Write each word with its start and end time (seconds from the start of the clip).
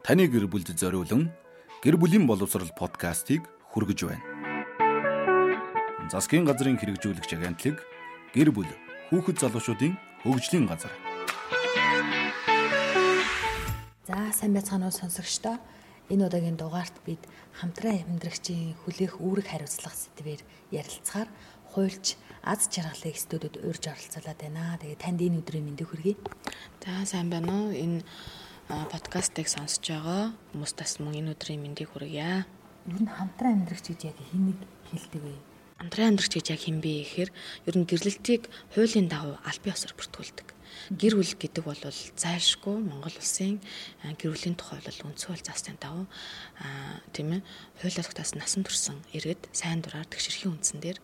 таны 0.00 0.24
гэр 0.32 0.48
бүлд 0.48 0.72
зориулан 0.80 1.28
гэр 1.84 2.00
бүлийн 2.00 2.24
боловсрал 2.24 2.72
подкастыг 2.72 3.44
хүргэж 3.72 4.08
байна. 4.08 4.24
Засгийн 6.08 6.48
газрын 6.48 6.80
хэрэгжүүлэгч 6.80 7.30
агентлаг 7.36 7.84
гэр 8.32 8.48
бүл 8.48 8.70
хүүхэд 9.12 9.44
залуучуудын 9.44 9.94
хөгжлийн 10.24 10.64
газар. 10.64 10.92
За 14.08 14.32
сайн 14.32 14.56
байцгаана 14.56 14.88
уу 14.88 14.96
сонсогчдоо. 14.96 15.60
Энэ 16.10 16.26
удаагийн 16.26 16.58
дугаарт 16.58 16.96
бид 17.06 17.22
хамтран 17.60 18.02
амьдрагчийн 18.08 18.74
хүлээх 18.82 19.22
үүрэг 19.22 19.46
хариуцлага 19.46 19.94
сэдвээр 19.94 20.42
ярилцахаар 20.74 21.30
хуульч 21.70 22.18
аз 22.42 22.66
жаргалыг 22.66 23.14
студиуд 23.14 23.62
урьж 23.62 23.84
оролцуулаад 23.86 24.40
байна. 24.42 24.80
Тэгээ 24.82 24.98
танд 24.98 25.20
энэ 25.22 25.38
өдрийн 25.38 25.70
мэндийг 25.70 25.92
хүргэе. 25.92 26.18
За 26.82 27.06
сайн 27.06 27.30
байна 27.30 27.70
уу? 27.70 27.70
Энэ 27.70 28.02
подкастыг 28.70 29.50
сонсож 29.50 29.82
байгаа 29.82 30.30
хүмүүстээс 30.54 31.02
мөн 31.02 31.18
энэ 31.18 31.32
өдрийн 31.34 31.58
мэндийг 31.58 31.90
хүргье. 31.90 32.46
Ер 32.86 33.00
нь 33.02 33.10
хамтран 33.10 33.66
амьдрагч 33.66 33.90
гэж 33.90 34.14
яг 34.14 34.18
хин 34.30 34.54
нэг 34.54 34.58
хэлдэг 34.94 35.22
вэ? 35.26 35.34
Хамтран 35.82 36.14
амьдрагч 36.14 36.32
гэж 36.38 36.46
яг 36.54 36.60
хин 36.62 36.78
бэ 36.78 37.02
гэхээр 37.02 37.30
ер 37.66 37.74
нь 37.74 37.88
гэрлэлтийг 37.90 38.46
хуулийн 38.70 39.10
дагуу 39.10 39.42
аль 39.42 39.58
бие 39.58 39.74
осоор 39.74 39.98
бүртгүүлдэг. 39.98 40.48
Гэр 40.94 41.14
бүл 41.18 41.34
гэдэг 41.34 41.64
бол 41.66 41.82
зайлшгүй 41.82 42.76
Монгол 42.78 43.16
улсын 43.18 43.58
гэр 44.06 44.30
бүлийн 44.38 44.54
тухай 44.54 44.78
бол 44.86 45.02
үндсэн 45.02 45.34
хууль 45.34 45.42
заасны 45.42 45.74
дагуу 45.74 46.06
тийм 47.10 47.42
ээ 47.42 47.46
хуулиар 47.82 48.06
тогтоосон 48.06 48.38
насан 48.38 48.62
турш 48.62 48.86
иргэд 49.10 49.50
сайн 49.50 49.82
дураар 49.82 50.06
тэгшэрхийн 50.06 50.54
үндсэн 50.54 50.78
дээр 50.78 50.98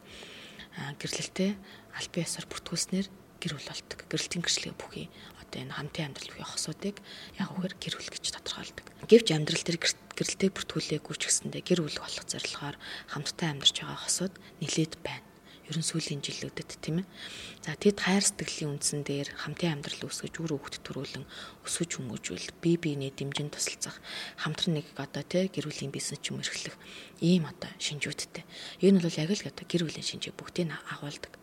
гэрлэлтэд 1.03 1.59
аль 1.99 2.11
бие 2.15 2.23
осоор 2.31 2.47
бүртгүүлснээр 2.47 3.11
гэр 3.43 3.53
бүл 3.59 3.69
болдог. 3.75 3.99
Гэрэлтийн 4.07 4.43
гэрчлэгээ 4.47 4.79
бүхий 4.79 5.07
одоо 5.57 5.65
энэ 5.65 5.73
хамтын 5.73 6.13
амьдрал 6.13 6.31
буюу 6.37 6.49
хосуудыг 6.53 6.97
яг 7.41 7.49
үгээр 7.57 7.75
гэр 7.81 7.95
бүл 7.97 8.13
гэж 8.13 8.25
тодорхойлдог. 8.37 8.87
Гэвч 9.09 9.29
амьдрал 9.33 9.65
дээр 9.65 9.79
гэрэлтэй 9.81 10.51
бүртгүүлээгүй 10.53 11.17
ч 11.17 11.23
гэсэндээ 11.25 11.63
гэр 11.65 11.81
бүл 11.81 11.97
болох 12.05 12.27
зорилгоор 12.29 12.77
хамтдаа 13.09 13.49
амьдарч 13.57 13.77
байгаа 13.81 14.01
хосууд 14.05 14.35
нилээд 14.61 14.95
байна 15.01 15.25
ерөн 15.67 15.83
сүүлийн 15.83 16.23
жилүүдэд 16.23 16.79
тийм 16.79 17.03
ээ. 17.03 17.07
За 17.67 17.75
тэд 17.75 17.99
хайр 17.99 18.23
сэтгэлийн 18.23 18.79
үндсэн 18.79 19.03
дээр 19.03 19.35
хамтын 19.35 19.83
амьдрал 19.83 20.07
үүсгэж 20.07 20.35
үр 20.39 20.55
хөвгт 20.55 20.79
төрүүлэн 20.87 21.27
өсөж 21.67 21.91
хүмүүжүүл 21.99 22.47
бие 22.63 22.79
биенээ 22.79 23.11
дэмжин 23.19 23.51
тусалцах 23.51 23.99
хамтран 24.39 24.79
нэг 24.79 24.87
одоо 24.95 25.27
тий 25.27 25.51
гэр 25.51 25.67
бүлийн 25.67 25.91
бизнес 25.91 26.23
ч 26.23 26.31
юм 26.31 26.39
эрхлэх 26.39 26.79
ийм 27.19 27.51
одоо 27.51 27.71
шинжүүдтэй. 27.83 28.47
Энэ 28.87 29.03
бол 29.03 29.19
яг 29.19 29.31
л 29.35 29.51
одоо 29.51 29.65
гэр 29.67 29.83
бүлийн 29.91 30.07
шинжийг 30.07 30.39
бүгдийг 30.39 30.71
агуулдаг. 30.71 31.35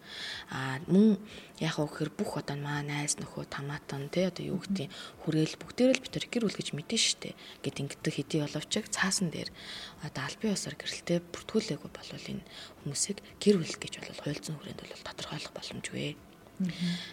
А 0.55 0.79
мөн 0.87 1.19
яг 1.61 1.77
үхээр 1.77 2.09
бүх 2.09 2.41
одоо 2.41 2.57
маа 2.57 2.81
найз 2.81 3.21
нөхөө 3.21 3.45
тамаатан 3.45 4.09
тий 4.09 4.25
одоо 4.25 4.57
юу 4.57 4.59
гэдгийг 4.65 4.89
хүрээл 5.21 5.61
бүгдээрээ 5.61 5.95
л 6.01 6.05
битэр 6.05 6.25
гэр 6.25 6.43
бүл 6.49 6.57
гэж 6.57 6.69
мэдэн 6.73 6.97
штэ 6.97 7.37
гэд 7.61 7.77
ингэдэг 7.77 8.13
хэдий 8.13 8.41
боловч 8.41 8.73
цаасан 8.89 9.29
дээр 9.29 9.53
одоо 10.01 10.23
албан 10.25 10.57
ёсоор 10.57 10.73
гэрэлтэй 10.73 11.21
бүртгүүлээгүй 11.29 11.91
болвол 11.93 12.25
энэ 12.33 12.47
хүмүүсийг 12.81 13.17
гэр 13.37 13.55
бүл 13.61 13.75
гэж 13.77 13.93
бол 14.01 14.41
зүйн 14.41 14.57
хүрээнд 14.57 14.81
бол 14.81 15.05
тодорхойлох 15.05 15.53
боломжгүй. 15.53 16.17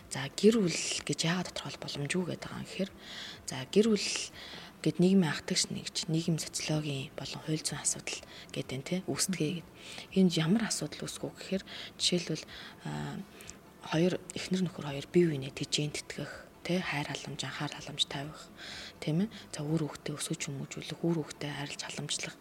За 0.09 0.21
гэр 0.33 0.57
бүл 0.57 0.81
гэж 1.05 1.19
яагаад 1.29 1.53
тодорхойлох 1.53 1.85
боломжгүй 1.85 2.27
гэдэг 2.33 2.51
юм 2.57 2.65
гэхээр 2.65 2.91
за 3.45 3.57
гэр 3.69 3.87
бүл 3.93 4.09
гэд 4.81 4.97
нийгмийн 4.97 5.33
ахтагч 5.37 5.69
нэгж 5.69 6.09
нийгэм 6.09 6.41
социологийн 6.41 7.13
болон 7.13 7.41
хууль 7.45 7.61
зүйн 7.61 7.85
асуудал 7.85 8.21
гэдэг 8.57 8.77
нь 8.81 8.87
тий 8.89 9.01
үүсдэгэ. 9.05 9.61
Энд 10.17 10.33
ямар 10.41 10.65
асуудал 10.73 11.05
үүсгүү 11.05 11.31
гэхээр 11.37 11.63
жишээлбэл 12.01 12.45
хоёр 13.89 14.21
эхнэр 14.37 14.63
нөхөр 14.69 14.87
хоёр 14.89 15.07
бие 15.09 15.27
биенээ 15.33 15.53
тэжээнд 15.57 15.95
тэтгэх 15.97 16.33
тэ 16.61 16.85
хайр 16.85 17.09
халамж 17.09 17.41
анхаар 17.49 17.73
халамж 17.73 18.05
тавих 18.05 18.41
тийм 19.01 19.25
ээ 19.25 19.29
за 19.55 19.65
үр 19.65 19.89
хөвгтөө 19.89 20.15
өсөж 20.21 20.41
хүмүүжүүлэх 20.45 21.01
үр 21.01 21.17
хөвгтөө 21.25 21.51
харилж 21.57 21.81
халамжлах 21.89 22.37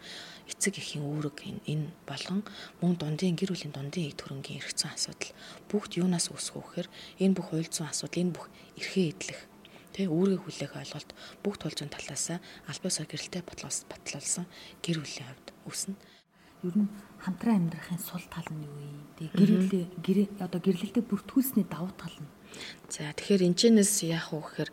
эцэг 0.52 0.76
эхийн 0.76 1.08
үүрэг 1.08 1.36
энэ 1.64 1.88
болгон 2.04 2.44
мөн 2.84 2.92
дундын 3.00 3.36
гэр 3.40 3.56
бүлийн 3.56 3.72
дундын 3.72 4.12
ийг 4.12 4.20
төрөнгийн 4.20 4.60
эргэцэн 4.60 4.92
асуудал 4.92 5.32
бүгд 5.72 5.96
юунаас 5.96 6.28
үүсэх 6.28 6.60
вэ 6.60 6.60
гэхээр 6.60 6.88
энэ 7.24 7.34
бүх 7.36 7.46
хууль 7.48 7.72
зүйн 7.72 7.88
асуудал 7.88 8.20
энэ 8.20 8.34
бүх 8.36 8.46
эрхээ 8.76 9.08
эдлэх 9.08 9.40
Тэ 9.90 10.06
үүргээ 10.06 10.38
хүлээх 10.38 10.74
ойлголт 10.78 11.10
бүгд 11.42 11.60
тул 11.66 11.74
зүйн 11.74 11.90
талаас 11.90 12.38
албаасаа 12.70 13.10
гэрэлтэй 13.10 13.42
батлуулсан 13.42 14.46
гэр 14.84 15.02
бүлийн 15.02 15.26
хувьд 15.26 15.48
үүснэ. 15.66 15.94
Ер 16.66 16.74
нь 16.76 16.88
хамтран 17.24 17.68
амьдрахын 17.68 18.00
сул 18.00 18.24
тал 18.28 18.48
нь 18.52 18.64
юу 18.64 18.76
юм? 18.78 18.98
Тэгээ 19.16 19.32
гэрэлээ 19.36 19.84
гэр 20.04 20.18
одоо 20.44 20.60
гэрлэлтэд 20.60 21.06
бүртгүүлсний 21.08 21.66
давуу 21.68 21.92
тал 21.96 22.16
нь 22.20 22.30
За 22.90 23.14
тэгэхээр 23.14 23.46
энэчнээс 23.46 24.02
яах 24.10 24.34
вэ 24.34 24.42
гэхээр 24.42 24.70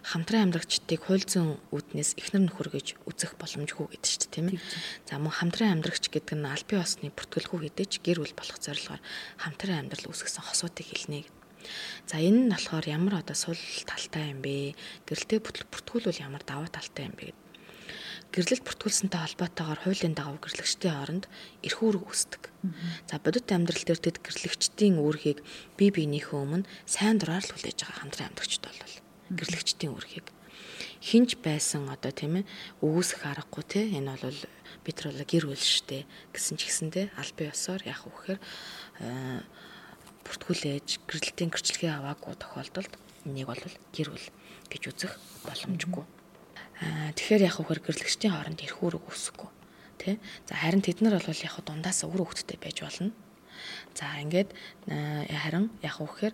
хамтран 0.00 0.48
амьдрагчдыг 0.48 1.00
хууль 1.04 1.28
зүйн 1.28 1.60
үүднээс 1.76 2.16
эхнэр 2.16 2.48
нөхөр 2.48 2.68
гэж 2.72 2.86
үзэх 3.04 3.36
боломжгүй 3.36 3.86
гэдэг 3.92 4.08
чинь 4.08 4.32
тийм 4.32 4.46
ээ. 4.56 4.60
За 5.04 5.20
мөн 5.20 5.36
хамтран 5.36 5.76
амьдрагч 5.76 6.08
гэдэг 6.08 6.36
нь 6.40 6.48
аль 6.48 6.64
бие 6.64 6.80
осны 6.80 7.12
бүртгэлгүй 7.12 7.68
гэдэг 7.68 7.86
ч 7.92 7.94
гэр 8.00 8.24
бүл 8.24 8.32
болох 8.32 8.58
зорилгоор 8.64 9.02
хамтран 9.44 9.84
амьдрал 9.84 10.08
үүсгэсэн 10.08 10.44
хосуудыг 10.48 10.88
хэлнэ 10.88 11.28
За 12.08 12.16
энэ 12.16 12.48
нь 12.48 12.52
болохоор 12.52 12.86
ямар 12.88 13.14
одоо 13.20 13.36
сул 13.36 13.60
талтай 13.84 14.32
юм 14.32 14.40
бэ? 14.44 14.72
Гэрэлтэй 15.04 15.38
бүртгүүлвэл 15.44 16.24
ямар 16.26 16.42
даваа 16.46 16.70
талтай 16.72 17.04
юм 17.08 17.14
бэ 17.18 17.24
гэдэг. 17.28 17.47
Гэрлэлт 18.28 18.60
бүртгүүлсэнтэй 18.60 19.20
холбоотойгоор 19.24 19.80
хуулийн 19.88 20.12
дагуу 20.12 20.36
гэрлэгчдийн 20.36 20.94
хооронд 20.94 21.24
эрх 21.64 21.80
үүрэг 21.80 22.04
үүсдэг. 22.04 22.42
За 23.08 23.16
бодит 23.16 23.48
амьдрал 23.48 23.84
дээр 23.88 24.00
тэд 24.04 24.20
гэрлэгчдийн 24.20 25.00
үүргийг 25.00 25.40
бие 25.80 25.90
биенийхээ 25.96 26.36
өмнө 26.36 26.68
сайн 26.84 27.16
дураар 27.16 27.40
л 27.40 27.52
хүлээж 27.56 27.78
байгаа 27.88 27.98
хамтран 28.04 28.28
амьдрагчд 28.28 28.64
бол 28.68 28.94
гэрлэгчдийн 29.32 29.92
үүргийг 29.96 30.28
хинж 31.00 31.40
байсан 31.40 31.88
одоо 31.88 32.12
тийм 32.12 32.42
ээ 32.42 32.48
өгөөсөх 32.84 33.22
аргагүй 33.24 33.64
те 33.64 33.80
энэ 33.96 34.18
бол 34.18 34.40
бид 34.84 34.96
нар 35.04 35.24
гэр 35.24 35.44
бүл 35.46 35.56
штэ 35.56 36.04
гэсэн 36.34 36.58
ч 36.58 36.68
гэсэндээ 36.68 37.06
албан 37.16 37.48
ёсоор 37.54 37.82
яах 37.86 38.02
вэ 38.04 38.12
гэхээр 38.12 38.40
бүртгүүлээж 40.26 40.88
гэрэлтийн 41.06 41.50
гэрчлэгээ 41.54 41.92
аваагүй 41.96 42.34
тохиолдолд 42.36 42.92
энийг 43.24 43.46
бол 43.46 43.62
гэр 43.94 44.08
бүл 44.10 44.26
гэж 44.68 44.82
үзэх 44.90 45.12
боломжгүй. 45.46 46.04
Аа 46.04 46.17
тэгэхээр 46.80 47.46
яг 47.48 47.54
хөхөр 47.58 47.80
гэрлэгчдийн 47.82 48.32
хооронд 48.34 48.62
ирэх 48.62 48.78
үүрэг 48.78 49.04
үүсэхгүй. 49.08 49.50
Тэ? 49.98 50.18
За 50.46 50.54
харин 50.62 50.82
тэд 50.82 51.02
нар 51.02 51.18
бол 51.18 51.42
яг 51.42 51.54
дундаас 51.62 52.06
өөр 52.06 52.22
хөвгттэй 52.22 52.58
байж 52.58 52.78
болно. 52.82 53.10
За 53.98 54.06
ингээд 54.22 54.54
харин 54.86 55.74
яг 55.82 55.98
хөхөр 55.98 56.32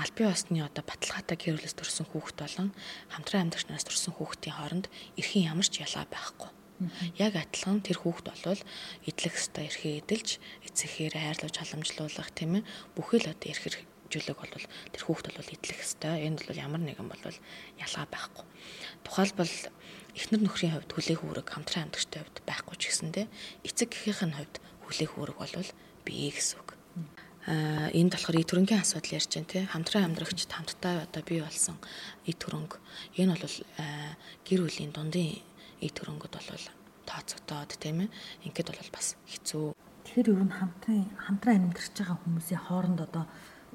албан 0.00 0.32
ёсны 0.32 0.64
одоо 0.64 0.84
баталгаатай 0.86 1.36
гэр 1.36 1.60
бүлээс 1.60 1.76
төрсэн 1.76 2.08
хүүхэд 2.08 2.38
болон 2.40 2.68
хамтран 3.12 3.52
амьдарч 3.52 3.68
нараас 3.68 3.84
төрсэн 3.84 4.16
хүүхдийн 4.16 4.56
хооронд 4.56 4.86
эрхийн 5.20 5.52
ямар 5.52 5.68
ч 5.68 5.84
ялгаа 5.84 6.08
байхгүй 6.08 6.50
Яг 7.20 7.36
адилхан 7.36 7.84
тэр 7.84 8.00
хүүхэд 8.00 8.32
болвол 8.32 8.62
идэлх 9.04 9.36
ёстой 9.36 9.68
эрхээ 9.68 10.00
эдэлж 10.00 10.40
эцэгхээр 10.64 11.12
хайрлуулж 11.12 11.56
халамжлуулах 11.60 12.32
тийм 12.32 12.64
ээ 12.64 12.68
бүхэл 12.96 13.28
одоо 13.28 13.48
эрх 13.52 13.64
зүйлэг 14.10 14.36
бол 14.36 14.52
тэр 14.92 15.02
хүүхэд 15.06 15.36
бол 15.38 15.54
идэлх 15.54 15.80
ёстой. 15.80 16.26
Энд 16.26 16.42
бол 16.44 16.58
ямар 16.58 16.82
нэгэн 16.82 17.08
бол 17.08 17.22
ялгаа 17.78 18.06
байхгүй. 18.10 18.44
Тухайлбал 19.06 19.54
эхнэр 20.18 20.42
нөхрийн 20.42 20.74
хувьд 20.74 20.90
хүлээх 20.90 21.22
үүрэг 21.22 21.46
хамтран 21.48 21.88
амьдагчтай 21.88 22.20
хувьд 22.26 22.38
байхгүй 22.44 22.76
ч 22.76 22.82
гэсэндэ 22.90 23.22
эцэг 23.62 23.88
гэхийн 23.94 24.34
хувьд 24.34 24.56
хүлээх 24.84 25.12
үүрэг 25.14 25.38
бол 25.38 25.70
бие 26.02 26.30
гэсэн 26.34 26.58
үг. 26.58 26.74
Аа 27.46 27.88
энд 27.94 28.12
болохоор 28.12 28.36
и 28.36 28.44
төрөнгийн 28.44 28.82
асуудал 28.84 29.16
ярьж 29.16 29.30
байна 29.32 29.48
тий 29.48 29.64
хамтран 29.64 30.12
амьдрагчд 30.12 30.52
хамтдаа 30.52 31.08
одоо 31.08 31.22
бий 31.24 31.40
болсон 31.40 31.78
и 32.28 32.36
төрөнг 32.36 32.76
энэ 33.16 33.32
бол 33.38 33.56
гэр 34.44 34.60
бүлийн 34.66 34.92
дундын 34.92 35.40
ий 35.80 35.90
төрөнгөд 35.90 36.34
бол 36.36 36.64
тооцогдоод 37.08 37.70
тийм 37.80 38.04
ээ 38.04 38.14
ингээд 38.44 38.68
бол 38.76 38.92
бас 38.92 39.16
хэцүү. 39.24 39.72
Тэгэхээр 40.04 40.30
ер 40.36 40.42
нь 40.44 40.52
хамтран 40.52 41.00
хамтран 41.16 41.56
амьдарч 41.70 41.94
байгаа 41.96 42.18
хүмүүсийн 42.20 42.62
хооронд 42.66 43.00
одоо 43.08 43.24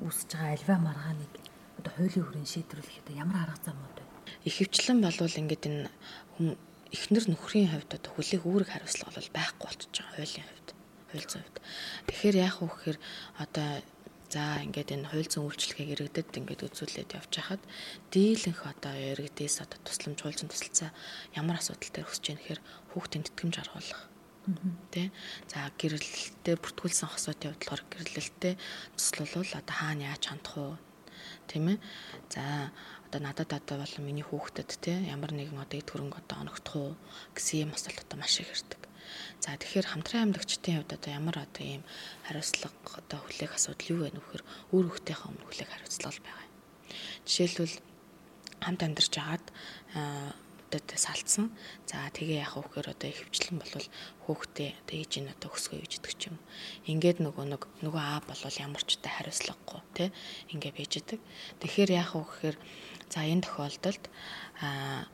үүсэж 0.03 0.29
байгаа 0.35 0.55
альва 0.55 0.75
маргааныг 0.87 1.33
одоо 1.79 1.91
хуулийн 1.95 2.25
хүрээнд 2.25 2.51
шийдвэрлэх 2.51 2.99
одоо 3.03 3.15
ямар 3.15 3.37
арга 3.43 3.59
замууд 3.63 3.97
вэ? 3.99 4.05
Ихэвчлэн 4.49 4.99
болвол 5.01 5.39
ингээд 5.41 5.63
энэ 5.69 5.89
эхнэр 6.95 7.25
нөхрийн 7.29 7.69
хувьд 7.71 7.91
одоо 7.97 8.11
хүлээх 8.15 8.43
үүрэг 8.43 8.69
хариуцлага 8.71 9.15
бол 9.15 9.35
байхгүй 9.35 9.65
болчихж 9.67 9.95
байгаа 9.95 10.15
хуулийн 10.15 10.47
хувьд 10.49 10.69
хууль 11.09 11.27
зүйн 11.29 11.43
хувьд. 11.43 11.57
Тэгэхээр 12.07 12.35
яах 12.45 12.57
вэ 12.59 12.67
гэхээр 12.67 12.97
одоо 13.43 13.69
За 14.35 14.59
ингээд 14.65 14.89
энэ 14.91 15.07
хууль 15.07 15.29
зүйн 15.31 15.47
үйлчлэгийг 15.47 15.89
иргэдэд 15.95 16.33
ингээд 16.33 16.65
үзүүлээд 16.67 17.15
явж 17.15 17.31
хахад 17.39 17.63
дийлэнх 18.11 18.61
одоо 18.67 18.91
иргэдээс 18.91 19.63
одоо 19.63 19.79
тусламж 19.85 20.19
хууль 20.19 20.35
зүйн 20.35 20.51
тусалцаа 20.51 20.91
ямар 21.39 21.61
асуудал 21.61 21.93
төр 21.93 22.09
өсөж 22.09 22.25
яах 22.33 22.41
гэхээр 22.41 22.61
хүүхдийн 22.91 23.23
тэтгэмж 23.29 23.55
аргуулах. 23.61 24.01
Тэ. 24.93 25.09
За 25.49 25.69
гэрэлтэй 25.73 26.55
бүртгүүлсэн 26.61 27.09
хосоотын 27.09 27.57
хувьд 27.57 27.65
болохоор 27.65 27.83
гэрэлтэй 27.89 28.53
туслалвал 28.93 29.51
одоо 29.57 29.75
хаана 29.75 30.13
яаж 30.13 30.23
хандах 30.29 30.55
уу? 30.57 30.77
Тийм 31.49 31.73
ээ. 31.73 31.77
За 32.29 32.69
одоо 33.09 33.21
надад 33.21 33.53
одоо 33.53 33.77
бол 33.81 33.95
миний 34.05 34.25
хүүхдэд 34.25 34.69
те 34.81 34.93
ямар 35.09 35.33
нэгэн 35.33 35.57
одоо 35.57 35.77
эд 35.79 35.89
хөрөнгө 35.89 36.21
одоо 36.21 36.37
оногдох 36.45 36.75
уу 36.75 36.93
гэсэн 37.33 37.65
юм 37.65 37.71
асуулт 37.73 38.05
одоо 38.05 38.17
маш 38.21 38.37
их 38.37 38.53
ирдэг. 38.53 38.81
За 39.41 39.57
тэгэхээр 39.57 39.87
хамтран 39.89 40.29
амьдагчдын 40.29 40.75
хувьд 40.81 40.93
одоо 40.93 41.11
ямар 41.13 41.37
одоо 41.41 41.63
ийм 41.65 41.83
хариуцлага 42.25 43.01
одоо 43.01 43.19
хүлээх 43.25 43.53
асуудал 43.57 43.91
юу 43.93 43.99
вэ 44.05 44.09
нөхөр 44.13 44.41
өөр 44.73 44.85
хүүхдийнхээ 44.89 45.29
өмнө 45.29 45.45
хүлээх 45.45 45.71
хариуцлага 45.73 46.21
байгаа 46.25 46.45
юм. 46.45 46.53
Жишээлбэл 47.25 47.75
хамт 48.61 48.81
амьдарч 48.81 49.13
агаад 49.21 49.45
надад 50.75 50.99
салцсан. 50.99 51.51
За 51.87 52.03
тэгээ 52.11 52.43
яах 52.43 52.59
вэ 52.59 52.67
гэхээр 52.67 52.91
одоо 52.91 53.09
хөвчлэн 53.15 53.57
болвол 53.63 53.87
хүүхдээ 54.27 54.69
одоо 54.83 54.95
ээж 54.99 55.13
нь 55.23 55.31
одоо 55.31 55.49
өсгөө 55.55 55.79
гэж 55.87 55.93
идэг 56.03 56.13
ч 56.19 56.21
юм. 56.27 56.37
Ингээд 56.91 57.23
нөгөө 57.23 57.45
нэг 57.47 57.63
нөгөө 57.79 58.01
аа 58.03 58.19
болвол 58.27 58.57
ямар 58.59 58.83
ч 58.83 58.99
та 58.99 59.07
хариуцлагагүй 59.07 59.81
тий 59.95 60.09
ингээ 60.51 60.73
байж 60.75 60.93
идэг. 60.99 61.19
Тэгэхээр 61.63 61.91
яах 61.95 62.11
вэ 62.19 62.23
гэхээр 62.27 62.57
за 63.07 63.19
энэ 63.23 63.45
тохиолдолд 63.47 64.03
аа 64.59 65.07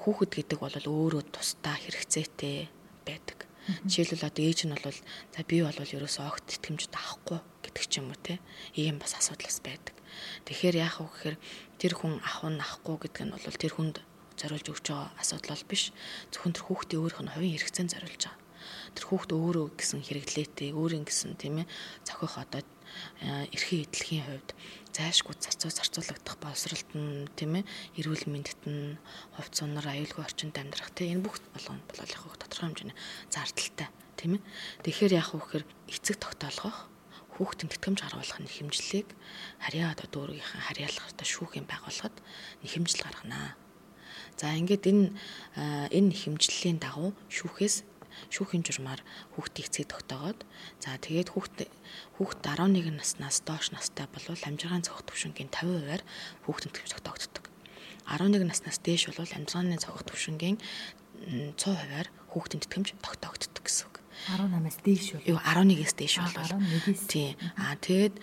хүүхэд 0.00 0.32
гэдэг 0.32 0.58
бол 0.62 0.72
өөрөө 0.72 1.22
тусдаа 1.28 1.76
хэрэгцээтэй 1.76 2.72
байдаг. 3.04 3.44
Жишээлбэл 3.84 4.32
одоо 4.32 4.44
ээж 4.48 4.60
нь 4.64 4.72
бол 4.72 4.96
за 5.36 5.40
би 5.44 5.60
бол 5.60 5.76
ерөөсөө 5.76 6.24
огт 6.24 6.44
тэтгэмжд 6.48 6.92
авахгүй 6.96 7.40
гэдэг 7.60 7.84
ч 7.84 7.92
юм 8.00 8.08
уу 8.08 8.16
те. 8.16 8.40
Ийм 8.72 8.96
бас 8.96 9.12
асуудал 9.12 9.44
бас 9.44 9.60
байдаг. 9.60 9.96
Тэгэхээр 10.48 10.76
яах 10.80 11.04
вэ 11.04 11.08
гэхээр 11.12 11.36
тэр 11.76 11.92
хүн 11.92 12.16
ах 12.24 12.40
нь 12.48 12.64
ахгүй 12.64 12.96
гэдэг 12.96 13.22
нь 13.28 13.34
бол 13.36 13.60
тэр 13.60 13.72
хүнд 13.76 13.96
зориулж 14.40 14.66
өгч 14.72 14.86
байгаа 14.88 15.10
асуудал 15.18 15.52
бол 15.54 15.70
биш. 15.70 15.84
Зөвхөн 16.32 16.54
тэр 16.54 16.64
хүүхдийн 16.66 17.02
өөрийнх 17.02 17.22
нь 17.22 17.32
хувийн 17.34 17.54
хэрэгцээнд 17.58 17.92
зориулж 17.92 18.22
байгаа. 18.24 18.46
Тэр 18.94 19.04
хүүхд 19.08 19.30
өөрөө 19.32 19.66
гэсэн 19.78 20.00
хэрэглээтэй, 20.04 20.70
өөрийн 20.74 21.04
гэсэн 21.06 21.38
тийм 21.40 21.62
ээ 21.62 21.66
зохиох 22.04 22.36
одоо 22.42 22.62
эрхийн 23.52 23.84
эдлэхийн 23.86 24.24
хувьд 24.26 24.50
зайшгүй 24.96 25.34
зарцуу 25.38 25.70
зарцуулагдах 25.70 26.36
боловсролт 26.40 26.90
нь 26.96 27.28
тийм 27.36 27.60
ээ 27.60 27.68
эрүүл 28.00 28.24
мэндэд 28.28 28.62
нь 28.66 28.98
хувь 29.36 29.50
цунаар 29.52 29.86
аюулгүй 29.92 30.24
орчинд 30.24 30.56
амьдрах 30.58 30.90
тийм 30.96 31.20
энэ 31.20 31.24
бүх 31.24 31.36
болгоно 31.54 31.82
бол 31.86 32.00
яг 32.02 32.22
тодорхой 32.40 32.66
хэмжээний 32.66 32.96
зардалтай 33.30 33.88
тийм 34.18 34.32
ээ 34.36 34.42
тэгэхээр 34.84 35.16
яах 35.20 35.30
вэ 35.36 35.38
гэхээр 35.38 35.64
эцэг 35.94 36.16
тогтоолгох 36.18 36.78
хүүхдийн 37.38 37.70
тэтгэмж 37.70 37.98
гаргуулах 38.02 38.40
нь 38.42 38.50
хэмжлэлийг 38.50 39.08
харьяа 39.62 39.94
одоо 39.94 40.08
дүүргийнхэн 40.10 40.66
харьяалах 40.66 41.06
одоо 41.12 41.26
шүүхийн 41.28 41.70
байгууллагад 41.70 42.16
нэхэмжил 42.66 43.06
гарганаа. 43.06 43.54
За 44.36 44.54
ингээд 44.54 44.84
энэ 44.90 45.06
энэ 45.94 46.12
хэмжлэлийн 46.14 46.78
дагуу 46.82 47.12
шүүхээс 47.28 47.84
шүүхийн 48.34 48.66
журмаар 48.66 49.00
хүүхдийн 49.38 49.66
эцгийг 49.66 49.88
тогтоогоод 49.94 50.42
за 50.82 50.98
тэгээд 50.98 51.32
хүүхд 51.32 51.70
хүүхд 52.18 52.40
11 52.42 52.98
наснаас 52.98 53.46
доош 53.46 53.70
настай 53.70 54.10
бол 54.10 54.26
амжиргааны 54.26 54.82
цогт 54.82 55.06
төвшингийн 55.06 55.50
50%-аар 55.54 56.02
хүүхдийн 56.44 56.72
тэтгэмж 56.74 56.92
тогтогддог. 56.98 57.44
11 58.10 58.42
наснаас 58.42 58.78
дээш 58.82 59.14
бол 59.14 59.22
амжиргааны 59.22 59.78
цогт 59.78 60.06
төвшингийн 60.10 60.58
100%-аар 61.56 62.08
хүүхдийн 62.34 62.62
тэтгэмж 62.66 62.88
тогтоогддог 62.98 63.64
гэсэн 63.64 63.86
үг. 63.86 63.96
18-аас 64.34 64.78
дээш 64.82 65.06
бол. 65.14 65.30
Юу 65.30 65.38
11-ээс 65.38 65.94
дээш 65.94 66.14
бол. 66.18 66.34
11-ээс. 66.34 67.02
Тийм. 67.06 67.34
Аа 67.54 67.74
тэгээд 67.78 68.14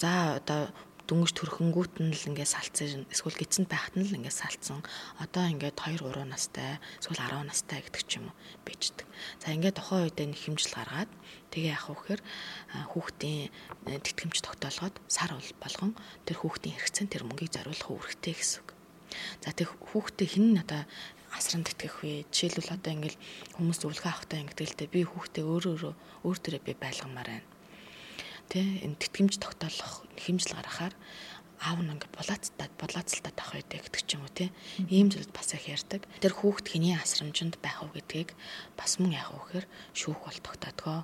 за 0.00 0.12
одоо 0.42 0.62
дүнгийн 1.10 1.34
төрхөнгүүт 1.34 1.94
нь 2.06 2.14
л 2.14 2.28
ингээд 2.30 2.54
салцсан 2.54 3.02
эсвэл 3.10 3.34
гидсэнд 3.34 3.66
байхад 3.66 3.98
нь 3.98 4.06
л 4.06 4.14
ингээд 4.14 4.38
салцсан. 4.38 4.78
Одоо 5.18 5.44
ингээд 5.50 5.74
2 5.74 6.06
3 6.06 6.22
настай 6.22 6.78
эсвэл 7.02 7.18
10 7.18 7.50
настай 7.50 7.82
гэдэг 7.82 8.02
ч 8.06 8.22
юм 8.22 8.30
уу 8.30 8.38
bijдэг. 8.62 9.10
За 9.42 9.50
ингээд 9.50 9.74
тухайн 9.82 10.06
үед 10.06 10.18
нэг 10.22 10.38
хэмжил 10.38 10.70
гаргаад 10.78 11.10
тэгээ 11.50 11.74
яах 11.74 11.90
вэ 11.90 11.94
гэхээр 11.98 12.22
хүүхдийн 12.94 13.50
тэтгэмж 14.06 14.36
тогтоолгоод 14.38 14.96
сар 15.10 15.34
бол 15.34 15.50
болгон 15.58 15.92
тэр 16.30 16.36
хүүхдийн 16.38 16.78
хэрэгцээнд 16.78 17.10
тэр 17.10 17.26
мөнгийг 17.26 17.50
зориулах 17.50 17.90
үүрэгтэй 17.90 18.34
гэсэн 18.38 18.62
үг. 18.62 18.70
За 19.42 19.50
тэг 19.50 19.74
хүүхдээ 19.90 20.28
хин 20.30 20.54
нь 20.54 20.62
одоо 20.62 20.86
асранд 21.34 21.74
итгэх 21.74 22.06
вэ? 22.06 22.30
Жишээлбэл 22.30 22.74
одоо 22.78 22.90
ингээл 22.94 23.18
хүмүүс 23.58 23.82
өвлгөө 23.82 24.10
авахтаа 24.10 24.38
ингэдэлтэй 24.46 24.86
би 24.86 25.02
хүүхдээ 25.02 25.42
өөрөө 25.42 25.74
өөрөө 25.74 25.94
өөр 26.26 26.38
төрөө 26.38 26.62
би 26.62 26.72
байлгамаар 26.78 27.28
байна. 27.34 27.49
Тэ 28.50 28.82
энэ 28.82 28.98
тэтгэмж 28.98 29.38
тогтоолох 29.38 30.02
хэмжил 30.18 30.58
гаргахаар 30.58 30.94
аав 31.60 31.78
нь 31.84 31.92
ингээд 31.92 32.16
булаацтаад 32.16 32.72
булаацалтаад 32.80 33.36
авах 33.36 33.54
байдаг 33.54 33.84
гэдэг 33.84 34.02
ч 34.08 34.10
юм 34.16 34.24
уу 34.24 34.32
тий. 34.32 34.48
Ийм 34.88 35.12
зүйлд 35.12 35.30
бас 35.36 35.52
их 35.52 35.68
ярьдаг. 35.68 36.02
Тэр 36.24 36.32
хүүхд 36.32 36.66
хэний 36.72 36.96
асрамжинд 36.96 37.60
байх 37.60 37.84
уу 37.84 37.92
гэдгийг 37.92 38.32
бас 38.80 38.96
мөн 38.96 39.12
яах 39.20 39.30
вэ 39.30 39.38
гэхээр 39.38 39.66
шүүх 39.92 40.18
бол 40.24 40.38
тогтоодгоо. 40.40 41.00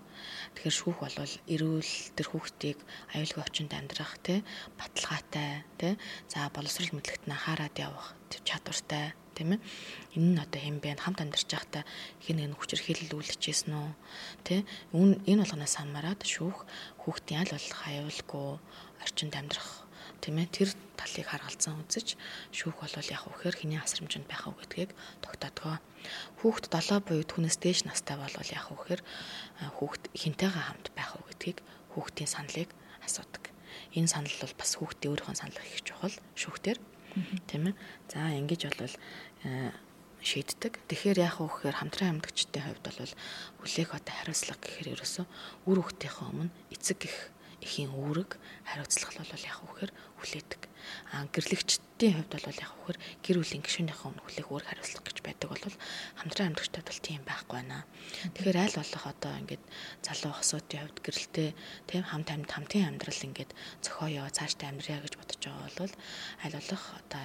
Тэгэхээр 0.57 0.79
шүүх 0.81 0.99
бол 1.05 1.17
эрүүл 1.55 1.93
тэр 2.17 2.27
хүүхдийг 2.33 2.79
аюулгүй 3.13 3.43
орчинд 3.45 3.73
амьдрах 3.77 4.17
тий 4.25 4.41
баталгаатай 4.81 5.63
тий 5.77 5.95
за 6.33 6.49
боловсрол 6.57 6.97
мэдлэгт 6.97 7.29
нь 7.29 7.35
анхаарал 7.37 7.77
явах 7.77 8.17
чадвартай 8.49 9.13
тийм 9.37 9.51
ээ. 9.55 9.61
Энэ 10.17 10.29
нь 10.33 10.41
одоо 10.41 10.61
хэм 10.65 10.81
бэ? 10.81 10.97
Хамт 10.97 11.21
амьдарч 11.21 11.49
байхдаа 11.53 11.85
хин 12.25 12.41
нэг 12.41 12.57
хүчрхийлэл 12.57 13.13
үйлдэжсэн 13.21 13.77
үү? 13.77 13.93
Тий 14.49 14.61
энэ 14.97 15.45
болгоноос 15.45 15.77
хамаарат 15.77 16.25
шүүх 16.25 16.65
хүүхдийн 17.05 17.45
аль 17.45 17.53
болох 17.53 17.83
аюулгүй 17.85 18.49
орчинд 19.05 19.35
амьдрах. 19.37 19.87
Тийм 20.25 20.41
ээ. 20.41 20.49
Тэр 20.49 20.71
талыг 20.97 21.27
харгалзан 21.29 21.85
үзэж 21.85 22.17
шүүх 22.57 22.81
бол 22.81 22.97
яг 22.97 23.23
вэхээр 23.29 23.57
хэний 23.61 23.81
асрамжинд 23.81 24.27
байх 24.27 24.49
уу 24.49 24.57
гэдгийг 24.57 24.91
тогтоодгоо. 25.21 25.77
Хүүхд 26.41 26.73
7 26.73 27.05
буюу 27.05 27.25
түүнээс 27.27 27.61
дээш 27.61 27.85
настай 27.85 28.17
бол 28.17 28.33
яг 28.33 28.67
вэхээр 28.73 29.03
хүүхд 29.77 30.03
хинтэйгээ 30.17 30.65
хамт 30.67 30.87
байх 30.97 31.11
уу 31.15 31.25
гэдгийг 31.29 31.59
хүүхдийн 31.93 32.31
саналыг 32.31 32.71
асуудаг. 33.05 33.45
Энэ 33.93 34.09
санал 34.09 34.37
бол 34.41 34.55
бас 34.57 34.73
хүүхдийн 34.79 35.11
өөрийнхөө 35.13 35.37
санал 35.37 35.61
их 35.63 35.85
чухал. 35.85 36.17
Шүүхтэр 36.35 36.79
тийм 37.49 37.73
ээ 37.73 37.75
за 38.11 38.21
ингэж 38.37 38.63
бол 38.77 38.95
шийддэг. 40.27 40.83
Тэгэхээр 40.91 41.23
яах 41.23 41.39
вэ 41.39 41.47
гэхээр 41.47 41.77
хамтран 41.79 42.19
амьдагчдын 42.19 42.65
хувьд 42.67 42.85
бол 42.87 43.13
хүлээх 43.63 43.91
одоо 43.95 44.15
хариуцлага 44.17 44.59
гэхээр 44.59 44.93
ерөөсөө 44.99 45.25
үр 45.71 45.79
хөвгтийнхөө 45.81 46.27
өмнө 46.27 46.51
эцэг 46.75 46.99
гэх 47.07 47.17
эхийн 47.67 47.91
үүрэг 47.91 48.39
хариуцлага 48.63 49.27
бол 49.27 49.45
яах 49.51 49.61
вэ 49.61 49.69
гэхээр 49.75 49.93
хүлээдэг. 50.23 50.63
Аа 51.13 51.27
гэрлэгчдийн 51.35 52.15
хувьд 52.15 52.33
бол 52.33 52.63
яах 52.63 52.75
вэ 52.79 52.81
гэхээр 52.87 52.99
гэр 53.27 53.37
бүлийн 53.43 53.65
гишүүнийхээ 53.67 54.07
өмнө 54.07 54.23
хүлээх 54.23 54.49
үүрэг 54.55 54.69
хариуцлага 54.71 55.07
гэж 55.11 55.19
байдаг 55.27 55.49
бол 55.51 55.77
хамтран 56.23 56.49
амьдагчдад 56.55 56.87
бол 56.87 57.03
тийм 57.03 57.23
байхгүй 57.27 57.57
байна. 57.59 57.79
Тэгэхээр 58.33 58.59
аль 58.63 58.79
болох 58.79 59.05
одоо 59.11 59.33
ингээд 59.43 59.65
залуу 60.07 60.33
хосуудын 60.39 60.81
хувьд 60.87 60.99
гэрэлтэй 61.03 61.49
тийм 61.91 62.05
хамт 62.07 62.29
амьд 62.31 62.51
хамтын 62.55 62.87
амьдрал 62.87 63.27
ингээд 63.27 63.51
зохиоё 63.83 64.31
цаашдаа 64.31 64.71
амьдрья 64.71 65.03
гэж 65.03 65.15
бодож 65.19 65.43
байгаа 65.43 65.71
бол 65.75 65.95
аль 66.47 66.57
болох 66.57 66.85
одоо 67.03 67.25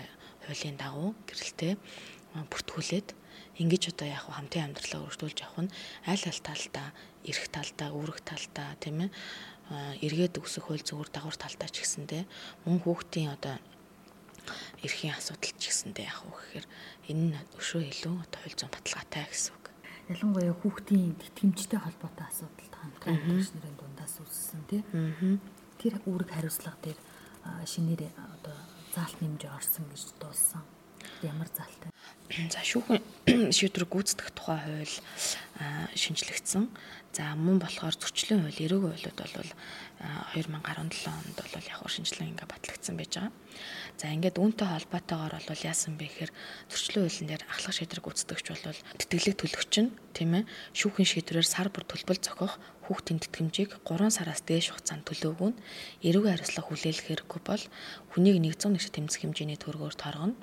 хуулийн 0.50 0.78
дагуу 0.82 1.14
гэрэлтэй 1.30 1.74
бүртгүүлээд 2.50 3.10
ингэж 3.62 3.84
одоо 3.94 4.08
яг 4.08 4.26
хамтын 4.26 4.72
амьдралаа 4.72 5.06
өргөжүүлж 5.06 5.38
явах 5.44 5.62
нь 5.68 5.74
аль 6.08 6.26
аль 6.26 6.42
талдаа 6.48 6.88
эрх 7.28 7.46
талдаа 7.54 7.90
үүрэг 7.94 8.20
талдаа 8.26 8.70
тийм 8.82 9.06
ээ 9.06 9.10
эргээд 10.03 10.39
өсөх 10.41 10.68
хууль 10.68 10.83
зүгээр 10.83 11.09
дагавар 11.12 11.38
талдаа 11.39 11.69
ч 11.71 11.83
гэсэндээ 11.83 12.23
мөн 12.68 12.77
хүүхдийн 12.83 13.31
одоо 13.35 13.56
эрхийн 14.83 15.15
асуудал 15.15 15.53
ч 15.56 15.63
гэсэндээ 15.69 16.06
яг 16.12 16.19
уу 16.27 16.35
гэхээр 16.35 16.65
энэ 17.12 17.23
нь 17.31 17.38
өшөө 17.56 17.81
илүү 17.92 18.16
одоо 18.19 18.40
хууль 18.42 18.57
зүйн 18.57 18.73
баталгаатай 18.73 19.25
гэсэн 19.30 19.54
үг. 19.56 19.66
Ялангуяа 20.11 20.56
хүүхдийн 20.59 21.16
тэтгэмжтэй 21.21 21.80
холбоотой 21.80 22.28
хамтран 22.81 23.16
амьдарч 23.16 23.49
нарын 23.54 23.78
дундаас 23.78 24.16
үүссэн 24.18 24.61
тийм. 24.68 24.83
Тэр 25.78 25.94
үүрэг 26.09 26.30
хариуцлага 26.33 26.78
дээр 26.81 26.99
шинээр 27.66 28.09
одоо 28.09 28.57
заалт 28.94 29.18
нэмж 29.21 29.42
орсон 29.45 29.85
гэж 29.94 30.18
дуулсан. 30.18 30.66
Ямар 31.21 31.49
заалтай? 31.54 31.92
За 32.49 32.63
шүүхэн 32.66 33.01
шийдвэр 33.57 33.85
гүйцэтгэх 33.85 34.31
тухай 34.33 34.57
хууль 34.63 34.95
шинжлэгдсэн. 35.94 36.66
За 37.13 37.35
мөн 37.37 37.59
болохоор 37.61 37.94
зөрчлийн 37.94 38.42
хууль, 38.42 38.63
эрүүгийн 38.66 38.94
хуулиуд 38.95 39.19
бол 39.19 39.51
2017 40.33 41.11
онд 41.11 41.37
бол 41.37 41.69
яг 41.69 41.81
шинжилгээ 41.85 42.31
ингээ 42.31 42.47
батлагдсан 42.49 42.95
байж 42.97 43.11
байгаа. 43.19 43.33
За 44.00 44.10
ингээд 44.10 44.42
үүнтэй 44.42 44.68
холбоотойгоор 44.68 45.34
бол 45.46 45.62
яасан 45.68 45.98
бэ 46.00 46.06
гэхээр 46.10 46.31
зөрчлийн 46.72 47.06
хуулийн 47.06 47.30
дээр 47.30 47.44
ахлах 47.48 47.76
шийдвэр 47.76 48.02
гүйцэтгэгч 48.02 48.46
бол 48.50 48.80
тэтгэлэг 48.98 49.36
төлөгч 49.38 49.74
нь 49.84 49.94
тийм 50.18 50.31
ээ 50.42 50.44
шүүхийн 50.74 51.10
шийдвэрээр 51.12 51.48
сар 51.48 51.68
бүр 51.72 51.86
төлбөл 51.88 52.20
зохиох 52.20 52.56
хүүхдийн 52.92 53.24
тэтгэмжийг 53.24 53.72
3 53.88 54.12
сараас 54.12 54.44
дээш 54.44 54.76
хугацаанд 54.76 55.08
төлөөгүй 55.08 55.50
нь 55.56 55.60
эрүүгийн 56.04 56.34
хариуцлага 56.36 56.68
хүлээлгэх 56.68 57.08
хэрэггүй 57.08 57.42
бол 57.48 57.64
хүнийг 58.12 58.38
100 58.44 58.68
нэгшит 58.68 58.94
тэмцэх 59.00 59.22
хэмжээний 59.24 59.56
төгрөгөөр 59.56 59.96
торгоно. 59.96 60.36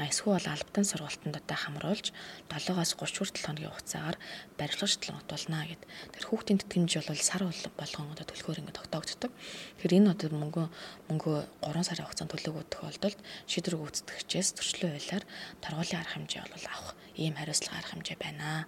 А 0.00 0.08
эсвэл 0.08 0.40
албатан 0.40 0.88
сургалтанд 0.88 1.36
одоо 1.36 1.58
хамруулж 1.60 2.16
7-аас 2.48 2.96
30 2.96 3.20
хүртэл 3.20 3.46
хоногийн 3.52 3.68
хугацаагаар 3.74 4.16
барилгаж 4.56 4.92
тланготуулна 4.96 5.68
гэд. 5.68 5.82
Тэр 6.16 6.24
хүүхдийн 6.24 6.58
тэтгэмж 6.64 6.92
бол 7.04 7.20
сар 7.20 7.42
болгон 7.76 8.08
одоо 8.16 8.24
төлөхөөр 8.24 8.60
ингэ 8.64 8.78
тогтоогддог. 8.80 9.28
Тэгэхээр 9.28 9.96
энэ 10.00 10.12
одоо 10.16 10.28
мөнгө 10.32 10.64
мөнгө 11.12 11.32
3 11.68 11.84
сарын 11.84 12.08
хугацаанд 12.08 12.32
төлөөгүй 12.50 12.66
тохиолдолд 12.66 13.18
шийдвэр 13.46 13.76
гүйцэтгэгчээс 13.78 14.48
зөрчлийн 14.58 14.92
хуулиар 14.98 15.24
торгуулийн 15.62 16.00
арга 16.02 16.14
хэмжээ 16.18 16.42
бол 16.50 16.66
авах 16.66 16.90
ийм 17.14 17.34
хариуцлага 17.38 17.78
арга 17.78 17.92
хэмжээ 17.94 18.18
байна. 18.18 18.66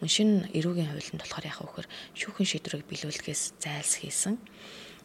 Мөн 0.00 0.08
шин 0.08 0.30
эрүүгийн 0.56 0.88
хуулинд 0.88 1.20
болохоор 1.20 1.44
яг 1.44 1.58
хөөхөр 1.60 1.86
шүүхийн 2.16 2.48
шийдвэрийг 2.48 2.88
биелүүлэхээс 2.88 3.42
зайлс 3.60 3.94
хийсэн 4.00 4.34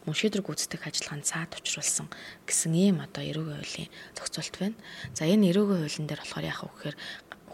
мөн 0.08 0.16
шийдвэр 0.16 0.44
гүйцэтгэх 0.44 0.88
ажиллагаанд 0.88 1.28
цаад 1.28 1.52
учруулсан 1.60 2.08
гэсэн 2.48 2.72
ийм 2.72 2.96
одоо 3.04 3.22
эрүүгийн 3.24 3.60
хуулийн 3.60 3.90
зохицуулт 4.16 4.56
байна. 4.56 4.76
За 5.12 5.28
энэ 5.28 5.52
эрүүгийн 5.52 5.84
хуулийн 5.84 6.08
дээр 6.08 6.20
болохоор 6.24 6.48
яг 6.48 6.58
хөөхөр 6.60 6.94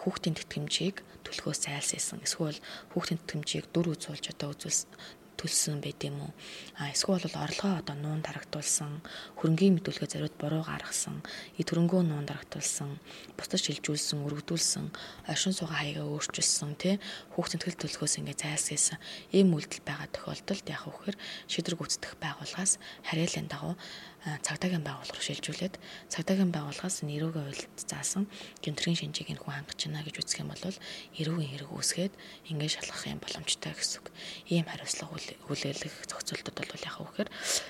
хүүхдийн 0.00 0.38
тэтгэмжийг 0.38 0.96
төлөхөөс 1.26 1.60
зайлсхийсэн 1.66 2.24
эсвэл 2.26 2.58
хүүхдийн 2.94 3.18
тэтгэмжийг 3.22 3.66
дүр 3.70 3.94
үзүүлж 3.94 4.34
одоо 4.34 4.50
үзүүлсэн 4.56 4.90
төлсөн 5.40 5.80
байд 5.80 6.04
юм 6.04 6.20
уу? 6.20 6.32
А 6.76 6.92
эсвэл 6.92 7.24
бол 7.24 7.40
орлогоо 7.40 7.80
одоо 7.80 7.96
нуун 7.96 8.20
дарагдуулсан, 8.20 9.00
хөрөнгийн 9.40 9.80
мэдүүлгээ 9.80 10.12
зориуд 10.12 10.36
буруу 10.36 10.60
гаргасан, 10.68 11.24
и 11.56 11.64
төрөнгөө 11.64 12.04
нуун 12.04 12.28
дарагдуулсан, 12.28 13.00
бусдад 13.40 13.64
шилжүүлсэн, 13.64 14.20
өргөдүүлсэн, 14.20 14.92
оршин 15.32 15.56
суугаа 15.56 15.80
хаягаа 15.80 16.04
өөрчилсөн, 16.12 16.76
тэ 16.76 17.00
хүүхдийн 17.32 17.60
тэгэл 17.64 17.80
төлөхөөс 17.80 18.20
ингээ 18.20 18.36
зайлсхийсэн 18.36 19.00
ийм 19.32 19.56
үйлдэл 19.56 19.80
байгаа 19.88 20.08
тохиолдолд 20.12 20.66
яг 20.68 20.84
үхээр 20.84 21.16
шийдвэр 21.48 21.78
гүйцэтгэх 21.80 22.14
байгууллагаас 22.20 22.76
харьяалын 23.08 23.48
дагуу 23.48 23.74
цагдаагийн 24.20 24.84
байгууллага 24.84 25.24
шилжүүлээд 25.24 25.74
цагдаагийн 26.12 26.52
байгууллагаас 26.52 27.00
нэрүүгээ 27.08 27.44
уйлд 27.48 27.76
заасан 27.80 28.28
гинтрийн 28.60 28.98
шинжийг 29.00 29.32
энэ 29.32 29.40
хүн 29.40 29.64
хангаж 29.64 29.80
байна 29.80 30.04
гэж 30.04 30.16
үзэх 30.20 30.44
юм 30.44 30.52
бол 30.52 30.76
эрүүгийн 31.16 31.52
хэрэг 31.56 31.70
үүсгээд 31.72 32.12
ингээд 32.52 32.74
шалгах 32.76 33.08
юм 33.08 33.20
боломжтой 33.24 33.72
гэсэн 33.72 33.96
үг. 34.04 34.06
Ийм 34.52 34.68
хариуцлага 34.68 35.16
хүлээлгэх 35.46 35.96
зохицуултууд 36.06 36.58
бол 36.70 36.86
яг 36.86 36.96
үхээр 37.00 37.28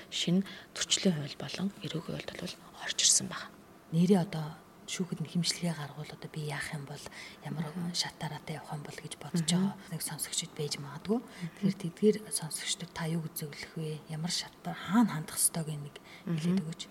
шинэ 0.09 0.45
төрчлийн 0.75 1.15
хууль 1.17 1.37
болон 1.39 1.67
эрүүгийн 1.85 2.15
хуульд 2.17 2.31
бол 2.41 2.55
орж 2.83 2.97
ирсэн 3.01 3.27
байна. 3.27 3.49
Нэрээ 3.91 4.19
одоо 4.23 4.60
шүүхэд 4.91 5.23
нь 5.23 5.31
химжлэгээ 5.31 5.71
гаргуул 5.71 6.11
одоо 6.11 6.27
би 6.27 6.51
яах 6.51 6.67
юм 6.75 6.83
бол 6.83 7.05
ямар 7.47 7.63
шатаараатай 7.95 8.59
явах 8.59 8.75
юм 8.75 8.83
бол 8.83 8.99
гэж 8.99 9.13
бодож 9.15 9.47
байгаа 9.47 9.75
нэг 9.87 10.01
сонсогчд 10.03 10.51
байж 10.51 10.75
магадгүй. 10.83 11.19
Тэгэхээр 11.63 11.79
тэдгээр 11.79 12.17
сонсогчдод 12.27 12.91
та 12.91 13.07
юу 13.07 13.23
гэж 13.23 13.33
зөвлөх 13.39 13.73
вэ? 13.79 14.03
Ямар 14.11 14.33
шатаар 14.35 14.75
хаана 14.75 15.15
хандах 15.15 15.39
ёстойг 15.39 15.71
нэг 15.71 15.95
хэлээд 16.27 16.59
өгөөч. 16.59 16.81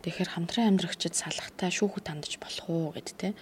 Тэгэхээр 0.00 0.30
хамтран 0.32 0.68
амьдрагчид 0.72 1.14
салахтай 1.14 1.68
шүүхэд 1.68 2.08
хандаж 2.08 2.34
болох 2.40 2.66
уу 2.72 2.96
гэд 2.96 3.08
тэ. 3.20 3.36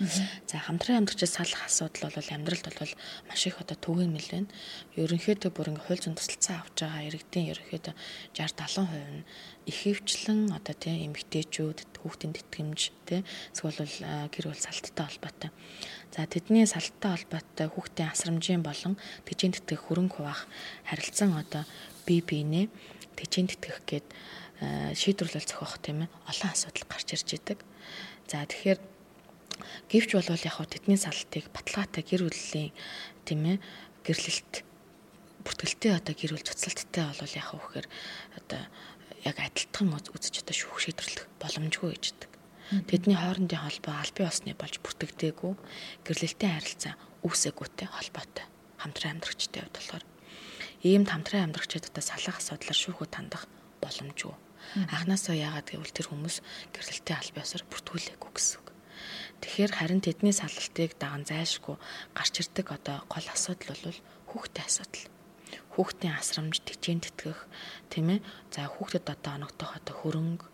За 0.50 0.59
хамтран 0.59 1.07
амьдрагчид 1.07 1.31
салах 1.31 1.71
асуудал 1.71 2.11
бол 2.11 2.35
амьдралд 2.35 2.67
бол 2.67 2.93
маш 3.31 3.43
их 3.47 3.62
одоо 3.62 3.79
түгээн 3.79 4.11
мэл 4.11 4.29
байна. 4.29 4.50
Ерөнхийдөө 4.99 5.50
бүр 5.55 5.71
ингээ 5.71 5.87
хууль 5.87 6.02
зүйн 6.02 6.19
тусалцаа 6.19 6.67
авч 6.67 6.76
байгаа 6.83 7.07
иргэдийн 7.09 7.50
ерөнхийдөө 7.55 7.95
60 8.35 8.61
70% 8.81 9.11
нь 9.14 9.25
ихэвчлэн 9.71 10.40
одоо 10.57 10.75
тийм 10.75 11.12
эмэгтэйчүүд 11.12 11.79
хүүхдийн 12.00 12.33
тэтгэмж 12.35 12.81
тийм 13.07 13.23
эсвэл 13.52 14.00
гэр 14.02 14.45
бүл 14.50 14.61
салттай 14.61 15.07
холбоотой. 15.07 15.50
За 16.11 16.26
тэдний 16.26 16.66
салттай 16.66 17.16
холбоотой 17.16 17.69
хүүхдийн 17.71 18.11
асрамжийн 18.11 18.62
болон 18.64 18.97
тэжийн 19.28 19.54
тэтгэх 19.54 19.87
хөрөнгө 19.87 20.21
хуваах 20.21 20.49
харилцан 20.88 21.37
одоо 21.37 21.64
бие 22.07 22.25
биенээ 22.25 22.66
тэжийн 23.16 23.49
тэтгэх 23.49 23.85
гээд 23.85 24.07
шийдвэрлэл 24.97 25.49
зохиох 25.49 25.80
тийм 25.80 26.04
ээ 26.04 26.12
олон 26.28 26.50
асуудал 26.52 26.85
гарч 26.88 27.09
ирж 27.16 27.28
идэг. 27.37 27.59
За 28.28 28.45
тэгэхээр 28.45 28.80
гэвч 29.88 30.11
бол 30.16 30.28
яг 30.28 30.57
тэдний 30.69 31.00
салтыг 31.00 31.49
баталгаатай 31.52 32.04
гэр 32.04 32.28
бүлийн 32.28 32.73
тийм 33.25 33.40
ээ 33.45 33.57
гэрлэлт 34.04 34.64
бүртгэлтэй 35.45 35.92
одоо 35.97 36.14
гэр 36.16 36.37
бүл 36.37 36.49
цуцлалттай 36.49 37.04
бол 37.09 37.33
яг 37.37 37.47
хөө 37.49 37.61
гэхээр 37.61 37.88
одоо 38.37 38.62
яг 39.25 39.37
адилтхан 39.40 39.88
үзэж 39.97 40.35
одоо 40.45 40.57
шүүх 40.57 40.78
шийдвэрлэх 40.80 41.25
боломжгүй 41.40 41.92
гэждэг. 41.97 42.30
Тэдний 42.71 43.19
хоорондын 43.19 43.67
холбоо 43.67 43.99
албан 43.99 44.31
ёсны 44.31 44.55
болж 44.55 44.79
бүртгэдэггүй 44.79 45.55
гэрлэлтийн 46.07 46.55
харилцаа 46.55 46.95
үүсэггүйтэй 47.27 47.89
холбоотой 47.91 48.47
хамтран 48.79 49.19
амьдрагчтай 49.19 49.67
хувьд 49.67 49.75
болохоор 49.75 50.05
ийм 50.87 51.03
хамтран 51.11 51.50
амьдрагчдад 51.50 51.99
салах 51.99 52.39
асуудлаар 52.39 52.79
шүүхөд 52.79 53.11
хандах 53.11 53.50
боломжгүй. 53.83 54.39
Анхнаасаа 54.87 55.35
яагаад 55.35 55.67
гэвэл 55.67 55.97
тэр 55.99 56.15
хүмүүс 56.15 56.37
гэрлэлтийн 56.71 57.19
албан 57.19 57.43
ёсоор 57.43 57.65
бүртгүүлээгүй 57.67 58.31
гэсэн 58.39 58.57
үг. 58.62 58.69
Тэгэхээр 59.43 59.73
харин 59.75 60.00
тэдний 60.05 60.35
салалтыг 60.37 60.95
даган 60.95 61.27
зайлшгүй 61.27 61.75
гарч 62.15 62.35
ирдэг 62.39 62.67
одоо 62.71 63.03
гол 63.11 63.27
асуудал 63.35 63.83
бол 63.83 63.99
хүүхдийн 64.31 64.69
асуудал 64.71 65.20
хүүхдийн 65.75 66.14
асрамж 66.16 66.61
тэжээнд 66.66 67.04
тэтгэх 67.09 67.40
тийм 67.92 68.07
ээ 68.14 68.21
за 68.52 68.69
хүүхдэд 68.69 69.07
одоо 69.11 69.33
оногдох 69.38 69.71
одоо 69.78 69.95
хөрөнгө 70.00 70.47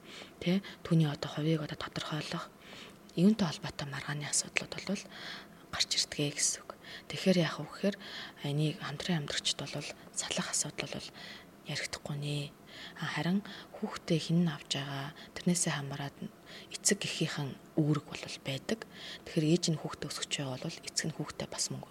тий 0.42 0.62
түүний 0.84 1.08
одоо 1.08 1.30
хувийг 1.32 1.64
одоо 1.64 1.78
тодорхойлох 1.80 2.44
юунтай 3.16 3.48
холбоотой 3.48 3.88
маргааны 3.88 4.28
асуудлууд 4.28 4.72
бол 4.76 5.04
гарч 5.72 5.90
ирдгээ 5.96 6.36
гэсэн 6.36 6.60
үг. 6.62 6.70
Тэгэхээр 7.08 7.38
яах 7.44 7.60
вэ 7.60 7.68
гэхээр 7.68 7.96
энийг 8.48 8.76
хамтран 8.80 9.24
амьдрагчд 9.24 9.58
бол 9.60 9.88
салах 10.12 10.48
асуудал 10.52 10.92
бол 10.92 11.08
яригдахгүй 11.66 12.16
нэ. 12.16 12.52
Харин 12.96 13.40
хүүхдээ 13.80 14.18
хин 14.20 14.48
авч 14.52 14.76
байгаа 14.76 15.16
тэрнээсээ 15.34 15.72
хамаарат 15.76 16.16
эцэг 16.72 17.00
эхийнхэн 17.08 17.56
үүрэг 17.80 18.04
бол 18.04 18.24
байдаг. 18.44 18.80
Тэгэхээр 19.24 19.50
ээж 19.52 19.64
нь 19.72 19.80
хүүхдээ 19.80 20.08
өсгөж 20.12 20.32
байгаа 20.36 20.60
бол 20.60 20.78
эцэг 20.88 21.06
нь 21.08 21.16
хүүхдээ 21.16 21.48
бас 21.50 21.64
мөнгө 21.72 21.90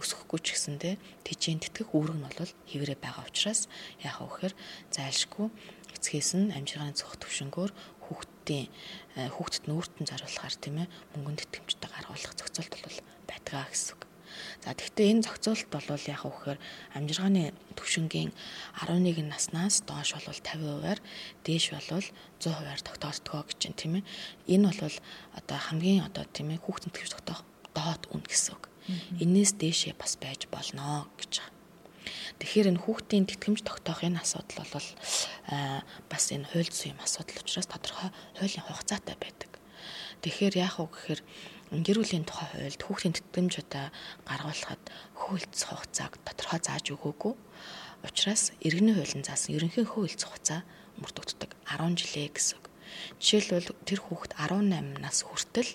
өсгөхгүй 0.00 0.40
ч 0.42 0.46
гэсэндээ 0.54 0.94
тэжийн 1.26 1.60
тэтгэх 1.62 1.94
үүрэг 1.94 2.16
нь 2.18 2.24
бол 2.26 2.52
хэврээ 2.70 2.98
байгаа 2.98 3.24
учраас 3.30 3.70
яах 4.02 4.18
вэ 4.20 4.28
гэхээр 4.30 4.54
зайлшгүй 4.94 5.46
эцгээс 5.94 6.30
нь 6.36 6.54
амжиргааны 6.56 6.98
цогт 6.98 7.22
төвшнгөөр 7.22 7.70
хүүхдийн 8.04 8.68
э, 9.16 9.30
хүүхдэд 9.32 9.64
нүүртэн 9.70 10.04
зориулахаар 10.10 10.56
тийм 10.60 10.76
ээ 10.84 10.88
мөнгөнд 11.16 11.40
тэтгэмжтэй 11.48 11.88
гаргуулах 11.90 12.34
зохицуулт 12.36 12.72
бол 12.84 12.98
байдгаа 13.28 13.64
гэсэн 13.70 13.94
үг. 13.96 14.02
За 14.60 14.74
тэгвэл 14.74 15.10
энэ 15.14 15.24
зохицуулт 15.24 15.68
бол 15.70 15.88
яг 15.88 16.22
үхээр 16.26 16.58
амжиргааны 16.98 17.54
төвшингийн 17.78 18.30
11 18.82 19.24
наснаас 19.30 19.86
доош 19.86 20.10
бол 20.12 20.26
50%-аар 20.26 20.98
дээш 21.46 21.66
бол 21.72 21.88
100%-аар 22.42 22.80
тогтоогдгоо 22.82 23.42
гэж 23.46 23.60
байна 23.62 23.78
тийм 23.80 23.94
ээ. 23.98 24.04
Энэ 24.52 24.68
бол 24.74 24.96
одоо 25.38 25.58
хамгийн 25.58 26.04
одоо 26.08 26.24
тийм 26.34 26.50
ээ 26.50 26.62
хүүхдийн 26.62 26.92
тэтгэвч 26.92 27.12
тогтоох 27.14 27.40
доод 27.72 28.02
үн 28.12 28.22
гэсэн 28.26 28.58
үг. 28.58 28.73
Энээс 29.20 29.56
дээшээ 29.56 29.94
бас 29.96 30.20
байж 30.20 30.44
болно 30.52 31.08
гэж 31.16 31.40
байна. 31.40 31.54
Тэгэхээр 32.36 32.70
энэ 32.76 32.82
хүүхдийн 32.84 33.24
тэтгэмж 33.24 33.64
тогтоох 33.64 34.04
энэ 34.04 34.20
асуудал 34.20 34.68
бол 34.68 34.88
бас 36.12 36.24
энэ 36.28 36.48
хууль 36.52 36.68
зүйн 36.68 37.00
асуудал 37.00 37.40
учраас 37.40 37.68
тодорхой 37.70 38.10
хуулийн 38.36 38.64
хугацаатай 38.68 39.16
байдаг. 39.16 39.50
Тэгэхээр 40.20 40.54
яах 40.60 40.84
вэ 40.84 40.88
гэхээр 40.92 41.20
гэр 41.80 41.98
бүлийн 42.00 42.28
тухай 42.28 42.48
хуульд 42.52 42.82
хүүхдийн 42.84 43.16
тэтгэмж 43.16 43.52
одоо 43.64 43.86
гаргуулахад 44.28 44.82
хөлц 45.16 45.58
хугацааг 45.64 46.12
тодорхой 46.20 46.60
зааж 46.60 46.86
өгөөгүй. 46.92 47.34
Учираас 48.04 48.52
иргэний 48.60 48.94
хуулийн 49.00 49.24
заасан 49.24 49.56
ерөнхий 49.56 49.88
хөлц 49.88 50.28
хугацаа 50.28 50.60
мөрдөгддөг 51.00 51.50
10 51.66 51.96
жилээ 51.96 52.28
гэсэн 52.36 52.60
үг. 52.60 52.66
Жишээлбэл 53.16 53.72
тэр 53.88 54.00
хүүхэд 54.04 54.32
18 54.36 55.00
нас 55.00 55.24
хүртэл 55.24 55.72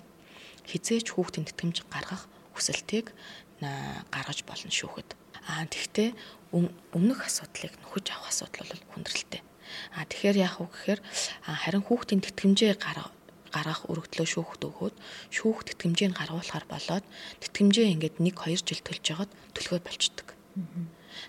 хизээч 0.70 1.06
хүүхдийн 1.10 1.46
тэтгэмж 1.50 1.84
гаргах 1.90 2.30
хүсэлтийг 2.54 3.12
гаргаж 3.60 4.38
болно 4.48 4.70
шүүхэд. 4.72 5.14
Аа 5.46 5.64
тэгвэл 5.68 6.16
өмнөх 6.96 7.20
асуудлыг 7.28 7.72
нөхөж 7.80 8.06
авах 8.10 8.32
асуудал 8.32 8.68
бол 8.68 8.84
хүндрэлтэй. 8.96 9.42
Аа 9.94 10.04
тэгэхээр 10.08 10.42
яах 10.42 10.58
вэ 10.60 10.66
гэхээр 10.70 11.00
харин 11.44 11.84
хүүхдийн 11.86 12.24
тэтгэмжээ 12.24 12.74
гаргах 12.80 13.14
гаргах 13.50 13.82
өргөдлөө 13.90 14.26
шүүхт 14.30 14.62
өгөөд 14.62 14.94
шүүх 15.34 15.58
тэтгэмжийг 15.66 16.14
гаргуулахар 16.14 16.66
болоод 16.70 17.04
тэтгэмжээ 17.42 17.86
ингээд 17.98 18.16
1 18.22 18.30
2 18.34 18.62
жил 18.62 18.82
төлж 18.86 19.02
жагаад 19.02 19.30
төлгөө 19.58 19.80
болчдөг. 19.82 20.28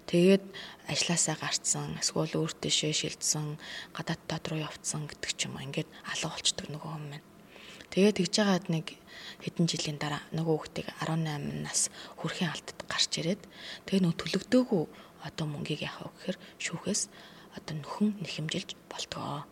Тэгээд 0.05 0.45
ажилласаа 0.91 1.35
гарцсан, 1.41 1.97
эсвэл 1.97 2.37
өөртөөшөө 2.37 2.93
шилжсэн, 2.93 3.57
гадаад 3.97 4.21
доод 4.29 4.45
руу 4.53 4.61
явцсан 4.61 5.09
гэдэг 5.09 5.31
ч 5.33 5.49
юм 5.49 5.57
уу 5.57 5.65
ингээд 5.65 5.89
алга 6.05 6.29
болчдөг 6.29 6.67
нөгөө 6.69 6.91
хүн 6.93 7.05
маань. 7.09 7.30
Тэгээд 7.91 8.17
тэгж 8.23 8.31
жагаад 8.39 8.65
нэг 8.71 8.95
хэдэн 9.43 9.67
жилийн 9.67 9.99
дараа 9.99 10.23
нөгөө 10.31 10.55
хүүхдийг 10.55 10.87
18 11.03 11.67
нас 11.67 11.91
хүрэхийн 12.23 12.51
алтад 12.55 12.79
гарч 12.87 13.11
ирээд 13.19 13.43
тэгээ 13.83 14.01
нөгөө 14.07 14.19
төлөгдөөгүй 14.19 14.83
одоо 15.27 15.45
мөнгийг 15.51 15.83
яах 15.83 16.07
вэ 16.07 16.11
гэхээр 16.15 16.37
шүүхээс 16.63 17.01
одоо 17.57 17.75
нөхөн 17.75 18.09
нэхэмжилж 18.23 18.69
болтгоо 18.87 19.43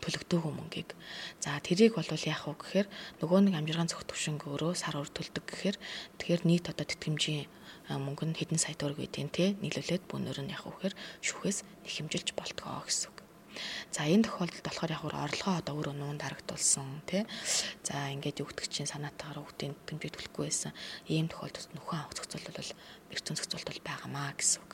төлөгдөөгүй 0.00 0.52
мөнгийг. 0.56 0.96
За 1.44 1.60
тэрийг 1.60 1.94
бол 1.94 2.08
яах 2.08 2.48
вэ 2.48 2.56
гэхээр 2.56 2.88
нөгөө 3.20 3.38
нэг 3.44 3.54
амжиргаан 3.60 3.92
зөвх 3.92 4.08
төвшинг 4.08 4.48
өөрөө 4.48 4.72
сар 4.72 4.96
өр 4.96 5.12
төлдөг 5.12 5.44
гэхээр 5.44 5.76
тэгэхээр 6.16 6.42
нийт 6.48 6.72
одоо 6.72 6.88
тэтгэмжийн 6.88 7.44
мөнгө 7.92 8.24
нь 8.24 8.38
хэдэн 8.40 8.56
сая 8.56 8.72
төгрөг 8.72 9.04
үеийн 9.04 9.28
те 9.28 9.52
нийлүүлээд 9.60 10.08
бүүнөр 10.08 10.38
нь 10.48 10.52
яах 10.56 10.64
вэ 10.64 10.72
гэхээр 10.72 10.94
шүүхээс 11.20 11.58
нэхэмжилж 11.84 12.28
болтгоо 12.32 12.88
гэсэн 12.88 13.12
үг. 13.12 13.19
За 13.90 14.06
энэ 14.06 14.22
тохиолдолд 14.22 14.62
болохоор 14.62 14.94
яг 14.94 15.02
орлогоо 15.02 15.54
одоо 15.58 15.74
өөрөө 15.74 15.94
нуунд 15.98 16.22
харагдулсан 16.22 17.02
тий. 17.10 17.26
За 17.82 18.06
ингээд 18.14 18.38
өгдөгчийн 18.38 18.86
санаатаагаар 18.86 19.42
өгдөг 19.42 19.74
тэтгэмжийг 19.82 20.14
төлөхгүй 20.14 20.46
байсан. 20.46 20.72
Ийм 21.10 21.26
тохиолдолд 21.26 21.74
нөхөн 21.74 21.98
авах 21.98 22.14
зохицуулт 22.14 22.54
бол 22.54 22.72
эрчим 23.10 23.34
зохицуулт 23.34 23.66
бол 23.66 23.82
байгаамаа 23.82 24.30
гэсэн 24.38 24.62
үг. 24.62 24.72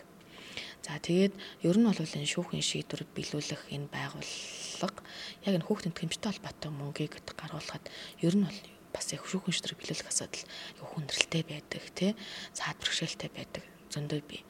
За 0.85 1.00
тэгээд 1.00 1.35
ер 1.64 1.76
нь 1.80 1.88
бол 1.88 1.96
энэ 1.96 2.28
шүүхийн 2.28 2.62
шийдвэр 2.62 3.08
биелүүлэх 3.16 3.73
энэ 3.73 3.88
байгууллага 3.88 5.00
яг 5.49 5.52
энэ 5.56 5.66
хүүхдийн 5.66 5.96
тэмцтэй 5.96 6.30
холбоотой 6.37 6.70
мөнгийг 6.76 7.16
гаргуулхад 7.40 7.85
ер 8.20 8.35
нь 8.37 8.44
бол 8.44 8.61
бас 8.92 9.06
яг 9.16 9.25
шүүхийн 9.25 9.56
шийдвэр 9.56 9.80
биелүүлэх 9.80 10.12
асуудал 10.12 10.44
яг 10.44 10.87
хүндрэлтэй 10.92 11.42
байдаг 11.42 11.82
тий. 11.96 12.12
Цаад 12.52 12.76
бэрхшээлтэй 12.78 13.30
байдаг 13.32 13.64
зөндөө 13.90 14.20
бий. 14.28 14.44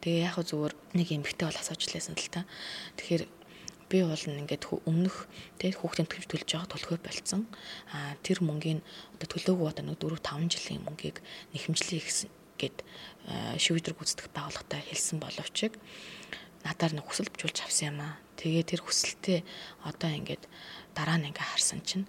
Тэгээ 0.00 0.26
яг 0.30 0.36
зүгээр 0.40 0.74
нэг 0.96 1.08
эмгтэй 1.10 1.46
бол 1.50 1.60
асууж 1.60 1.82
лээсэн 1.92 2.16
л 2.16 2.30
та. 2.32 2.48
Тэгэхээр 2.96 3.22
би 3.92 4.00
бол 4.00 4.24
ингээд 4.24 4.64
өмнөх 4.88 5.28
тэг 5.60 5.76
хүүхдийн 5.76 6.08
төлж 6.08 6.26
төлж 6.32 6.48
байгаа 6.48 6.72
төлөхөө 6.72 6.98
болцсон. 7.04 7.44
А 7.92 8.16
тэр 8.24 8.40
мөнгийн 8.40 8.80
одоо 9.12 9.28
төлөөгүй 9.28 9.68
одоо 9.68 9.84
нэг 9.84 10.00
4 10.00 10.16
5 10.16 10.48
жилийн 10.48 10.82
мөнгийг 10.88 11.20
нэхэмжлэе 11.52 12.00
гэсэн 12.00 12.28
гэд 12.56 12.76
шийдвэр 13.60 13.92
гүйцэтгэх 13.92 14.32
байгууллагатай 14.32 14.80
хэлсэн 14.88 15.18
боловч 15.20 15.76
надаар 16.64 16.92
нэг 16.94 17.04
хүсэл 17.06 17.30
бижүүлж 17.30 17.58
авсан 17.66 17.86
юм 17.90 17.98
аа. 18.06 18.14
Тэгээ 18.38 18.64
тэр 18.70 18.80
хүсэлтээ 18.86 19.40
одоо 19.82 20.10
ингээд 20.14 20.46
дараа 20.94 21.18
нь 21.18 21.28
ингээ 21.30 21.42
харсан 21.42 21.82
чинь 21.82 22.06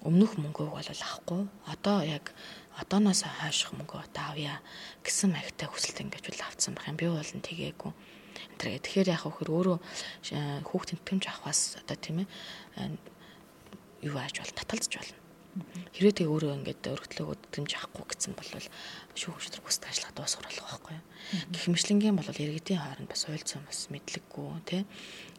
өмнөх 0.00 0.40
мөнгөг 0.40 0.72
бол 0.72 0.80
авахгүй. 0.80 1.42
Одоо 1.68 1.98
яг 2.04 2.32
одооноос 2.80 3.28
хойших 3.28 3.76
мөнгө 3.76 4.00
одоо 4.00 4.24
авъя 4.32 4.56
гэсэн 5.04 5.36
маягтай 5.36 5.68
хүсэлт 5.68 6.00
ингэж 6.00 6.24
бол 6.32 6.42
авцсан 6.48 6.72
байх 6.74 6.88
юм. 6.88 6.96
Би 6.96 7.06
бол 7.12 7.20
нь 7.20 7.44
тэгээгүй. 7.44 7.92
Тэр 8.60 8.76
тэгэхээр 8.76 9.08
яг 9.16 9.24
хөр 9.24 9.48
өөрөө 9.48 9.78
хүүхдэд 10.68 11.00
тэмж 11.08 11.24
авахаас 11.32 11.80
одоо 11.80 11.96
тийм 11.96 12.28
ээ 12.28 12.28
юу 14.04 14.16
ааж 14.20 14.36
бол 14.36 14.52
таталзж 14.52 14.92
болно. 15.00 15.18
Хэрвээ 15.96 16.14
тэг 16.14 16.28
өөрөө 16.30 16.52
ингээд 16.62 16.92
өргөдлөөгөө 16.94 17.36
тэмж 17.50 17.70
авахгүй 17.74 18.06
гэсэн 18.06 18.32
бол 18.38 18.50
шүүх 19.18 19.34
хөшлөр 19.34 19.62
бүст 19.66 19.82
ажиллах 19.82 20.14
дуусгар 20.14 20.46
болох 20.46 20.68
байхгүй 20.70 20.94
юу. 20.94 21.04
Гэхмэчлэнгийн 21.50 22.14
бол 22.14 22.30
иргэдийн 22.30 22.78
хооронд 22.78 23.10
бас 23.10 23.26
ойлцсон 23.26 23.66
бас 23.66 23.90
мэдлэггүй 23.90 24.46
тий 24.70 24.82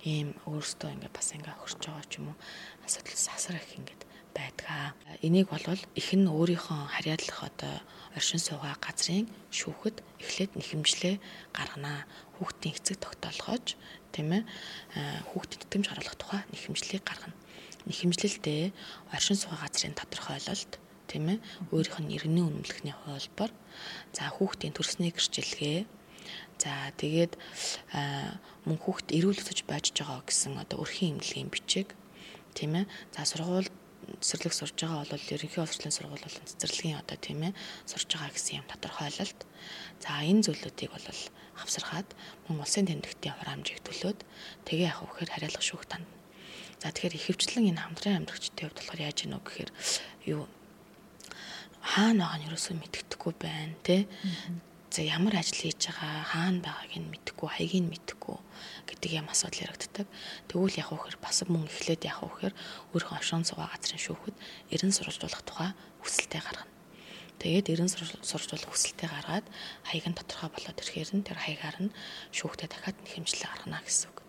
ийм 0.03 0.35
өөрөөсөө 0.51 0.89
ингээд 0.99 1.15
бас 1.15 1.31
ингээд 1.31 1.59
хөрч 1.63 1.79
байгаа 1.87 2.05
ч 2.11 2.13
юм 2.19 2.35
уу? 2.35 2.37
Асуудал 2.83 3.15
сасар 3.23 3.55
их 3.55 3.71
ингээд 3.71 4.01
байдгаа. 4.37 4.93
Энийг 5.25 5.47
бол 5.51 5.65
их 5.95 6.09
нь 6.15 6.27
өөрийнхөө 6.27 6.79
харьяалах 6.95 7.39
одоо 7.49 7.75
оршин 8.17 8.41
суугаа 8.43 8.75
газрын 8.79 9.27
шүүхэд 9.51 9.97
эхлээд 10.23 10.51
нэхэмжлээ 10.59 11.15
гарганаа. 11.55 12.07
Хүүхдийн 12.35 12.75
эцэг 12.75 12.97
тогтоолгож 12.99 13.75
тийм 14.11 14.29
ээ 14.37 14.43
хүүхдэд 15.31 15.61
тэмж 15.71 15.85
харуулах 15.87 16.17
тухай 16.19 16.41
нэхэмжлийг 16.51 17.03
гаргана. 17.05 17.35
Нэхэмжлэлдээ 17.87 18.63
оршин 19.15 19.37
суугаа 19.39 19.67
газрын 19.67 19.95
тодорхойлолт 19.95 20.73
тийм 21.11 21.25
ээ 21.35 21.39
өөрийнх 21.75 21.99
нь 22.03 22.13
иргэний 22.15 22.45
үнэмлэхний 22.47 22.95
хуулбар 22.95 23.51
за 24.15 24.31
хүүхдийн 24.31 24.75
төрсний 24.75 25.11
гэрчлэгээ 25.11 25.83
за 26.61 26.71
тэгээд 26.95 27.33
мөн 28.67 28.77
хүүхд 28.79 29.07
эрүүл 29.17 29.41
өсөж 29.41 29.67
байж 29.67 29.91
байгаа 29.91 30.23
гэсэн 30.23 30.55
одоо 30.63 30.77
өрхийн 30.83 31.19
имлэгийн 31.19 31.51
бичиг 31.51 31.87
тийм 32.55 32.79
ээ 32.79 32.85
за 33.11 33.27
сургууль 33.27 33.69
цэцэрлэг 34.19 34.53
сурж 34.53 34.75
байгаа 34.75 35.07
бол 35.07 35.31
ерөнхий 35.31 35.61
боловсролын 35.61 35.95
сургууль 35.95 36.25
болон 36.25 36.49
цэцэрлэгийн 36.51 36.99
одоо 36.99 37.17
тийм 37.21 37.39
ээ 37.47 37.53
сурж 37.87 38.09
байгаа 38.11 38.35
гэсэн 38.35 38.57
юм 38.59 38.67
тодорхойлолт. 38.67 39.39
За 40.03 40.11
энэ 40.25 40.43
зүйлүүдийг 40.45 40.91
бол 40.91 41.07
авсархаад 41.61 42.09
мөн 42.49 42.63
улсын 42.63 42.89
тэмдэгтийн 42.89 43.35
хураамжийг 43.37 43.79
төлөөд 43.85 44.19
тэгээ 44.67 44.91
явах 44.91 45.15
вэхээр 45.15 45.31
хариалах 45.31 45.63
шүүх 45.63 45.85
тань. 45.87 46.07
За 46.81 46.89
тэгэхээр 46.89 47.17
ихэвчлэн 47.17 47.69
энэ 47.71 47.81
хамтран 47.85 48.25
амьдрагчдын 48.25 48.65
хувьд 48.65 48.77
болохоор 48.81 49.05
яаж 49.05 49.17
ийнө 49.23 49.39
гэхээр 49.45 49.71
юу 50.33 50.43
хаана 51.81 52.25
байгаа 52.25 52.37
нь 52.41 52.47
ерөөсөө 52.49 52.75
мэддэхгүй 52.77 53.33
байна 53.37 53.75
тий 53.85 54.01
за 54.91 55.01
ямар 55.07 55.39
ажил 55.39 55.55
хийж 55.55 55.87
байгаа 55.87 56.27
хаана 56.35 56.59
байгааг 56.59 56.93
нь 56.99 57.11
мэдэхгүй 57.15 57.47
хаягийг 57.47 57.83
нь 57.87 57.91
мэдэхгүй 57.95 58.37
гэдэг 58.91 59.11
юм 59.23 59.31
асуудал 59.31 59.71
яригддаг. 59.71 60.07
Тэгвэл 60.51 60.79
яг 60.83 60.91
үхээр 60.91 61.15
бас 61.23 61.47
мөн 61.47 61.71
эхлээд 61.71 62.03
яг 62.11 62.19
үхээр 62.19 62.51
өөрийнхөө 62.91 63.15
оршин 63.23 63.47
суугаа 63.47 63.71
газрын 63.71 64.03
шүүхэд 64.03 64.35
эрен 64.75 64.91
сурвалжуулах 64.91 65.43
тухай 65.47 65.71
хүсэлтээ 66.03 66.41
гаргана. 66.43 66.67
Тэгээд 67.39 67.71
эрен 67.71 67.87
сурвалжуулах 67.87 68.67
хүсэлтээ 68.67 69.09
гаргаад 69.15 69.47
хаяг 69.87 70.05
нь 70.11 70.17
тодорхой 70.19 70.49
болоод 70.51 70.81
ирэхээр 70.83 71.11
нь 71.15 71.23
тэр 71.23 71.39
хаягаар 71.39 71.77
нь 71.87 71.95
шүүхтээ 72.35 72.67
дахиад 72.67 72.97
нэхэмжлээ 72.99 73.47
гаргана 73.47 73.79
гэсэн 73.79 74.11
үг. 74.11 74.19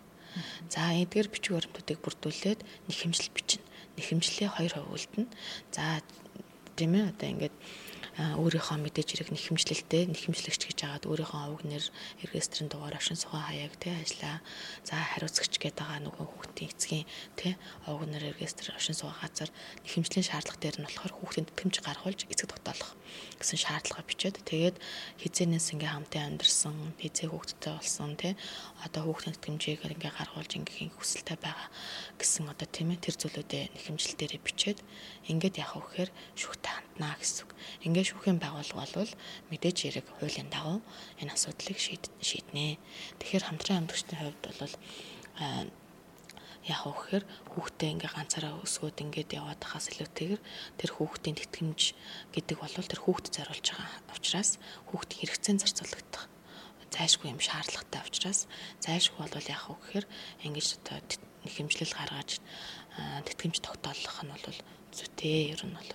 За 0.71 0.95
эдгээр 0.95 1.27
бичиг 1.27 1.53
баримтуудыг 1.59 1.99
бүрдүүлээд 2.01 2.59
нэхэмжил 2.87 3.29
бичнэ. 3.35 3.67
Нэхэмжлээ 3.99 4.49
хоёр 4.49 4.73
хувьлтна. 4.79 5.27
За 5.75 6.01
тийм 6.73 6.97
ээ 6.97 7.11
одоо 7.13 7.27
ингээд 7.29 7.55
өөрийнхөө 8.13 8.77
мэдээж 8.77 9.09
хэрэг 9.09 9.29
нэхэмжлэлтэй 9.33 10.05
нэхэмжлэгч 10.13 10.61
гэж 10.69 10.79
агаад 10.85 11.09
өөрийнхөө 11.09 11.49
уг 11.49 11.61
нэр 11.65 11.81
регистрийн 12.21 12.69
дугаар 12.69 13.01
ашин 13.01 13.17
сугаа 13.17 13.49
хаяг 13.49 13.73
тий 13.81 13.89
ажиллаа. 13.89 14.37
За 14.85 15.01
хариуцагч 15.01 15.57
гэдэг 15.57 15.81
байгаа 15.81 15.99
нөгөө 16.05 16.25
хүүхдийн 16.29 16.69
эцгийн 16.69 17.05
тий 17.33 17.57
уг 17.89 18.05
нэр 18.05 18.37
регистр 18.37 18.69
ашин 18.77 18.93
сугаа 18.93 19.17
газар 19.17 19.49
нэхэмжлийн 19.81 20.29
шаардлага 20.29 20.61
дээр 20.61 20.77
нь 20.77 20.85
болохоор 20.85 21.13
хүүхдийн 21.17 21.47
тэтгэмж 21.49 21.75
гаргуулж 21.81 22.19
эцэг 22.29 22.53
тогтоолох 22.53 22.93
гэсэн 23.41 23.59
шаардлага 23.65 24.05
бичээд 24.05 24.45
тэгээд 24.45 24.77
хизээнээс 25.21 25.73
ингээ 25.73 25.91
хамтан 25.93 26.37
амьдэрсэн 26.37 26.97
хизээ 27.01 27.29
хүүхдтэй 27.29 27.73
болсон 27.77 28.13
тий 28.17 28.33
одоо 28.85 29.01
хүүхдийн 29.09 29.35
тэтгэмжийг 29.37 29.81
ингээ 29.85 30.13
гаргуулж 30.17 30.51
ингээ 30.53 30.93
хүсэлтэй 30.97 31.37
байгаа 31.41 31.69
гэсэн 32.17 32.49
одоо 32.49 32.67
тийм 32.69 32.93
ээ 32.93 33.03
тэр 33.03 33.15
зүйлүүдээ 33.17 33.63
нэхэмжил 33.73 34.15
дээрээ 34.17 34.41
бичээд 34.41 34.79
ингээд 35.29 35.59
явах 35.61 35.87
вэхээр 35.93 36.11
шүхтэй 36.35 36.71
ханднаа 36.73 37.15
гэсэн 37.19 37.47
үг. 37.47 37.51
Ингээд 37.85 38.02
шүүхийн 38.09 38.39
байгууллага 38.39 39.03
бол 39.03 39.13
мэдээж 39.51 39.77
хэрэг 39.79 40.07
хуулийн 40.19 40.49
дагуу 40.51 40.79
энэ 41.21 41.33
асуудлыг 41.33 41.77
шийднэ. 41.79 42.77
Тэгэхээр 43.19 43.47
хамтран 43.47 43.77
амьдагчдын 43.83 44.19
хувьд 44.19 44.43
бол 44.43 44.73
яг 46.63 46.81
вэхээр 46.87 47.23
хүүхдээ 47.51 47.89
ингээ 47.91 48.11
ганцаараа 48.15 48.63
өсгөөд 48.63 49.03
ингээд 49.03 49.35
яваад 49.35 49.59
тахаас 49.59 49.91
илүүтэйгэр 49.91 50.41
тэр 50.79 50.91
хүүхдийн 50.95 51.35
тэтгэмж 51.35 51.81
гэдэг 52.31 52.55
бол 52.55 52.71
тэр 52.71 53.01
хүүхдэд 53.03 53.35
зориулж 53.35 53.67
байгаа 53.67 54.15
учраас 54.15 54.51
хүүхдийн 54.87 55.19
хэрэгцээнд 55.27 55.59
зарцуулагдах 55.59 56.25
зайлшгүй 56.93 57.35
юм 57.35 57.41
шаардлагатай 57.43 58.01
учраас 58.07 58.47
зайлшгүй 58.79 59.27
бол 59.27 59.51
яг 59.51 59.63
вэхээр 59.67 60.05
ингэж 60.47 60.67
одоо 60.79 60.97
хэмжлэл 61.51 61.97
гаргаж 61.99 62.39
тэтгэмж 63.27 63.57
тогтоолох 63.59 64.17
нь 64.23 64.31
бол 64.31 64.59
зүйтэй 64.95 65.51
ер 65.51 65.61
нь 65.67 65.75
бол. 65.75 65.91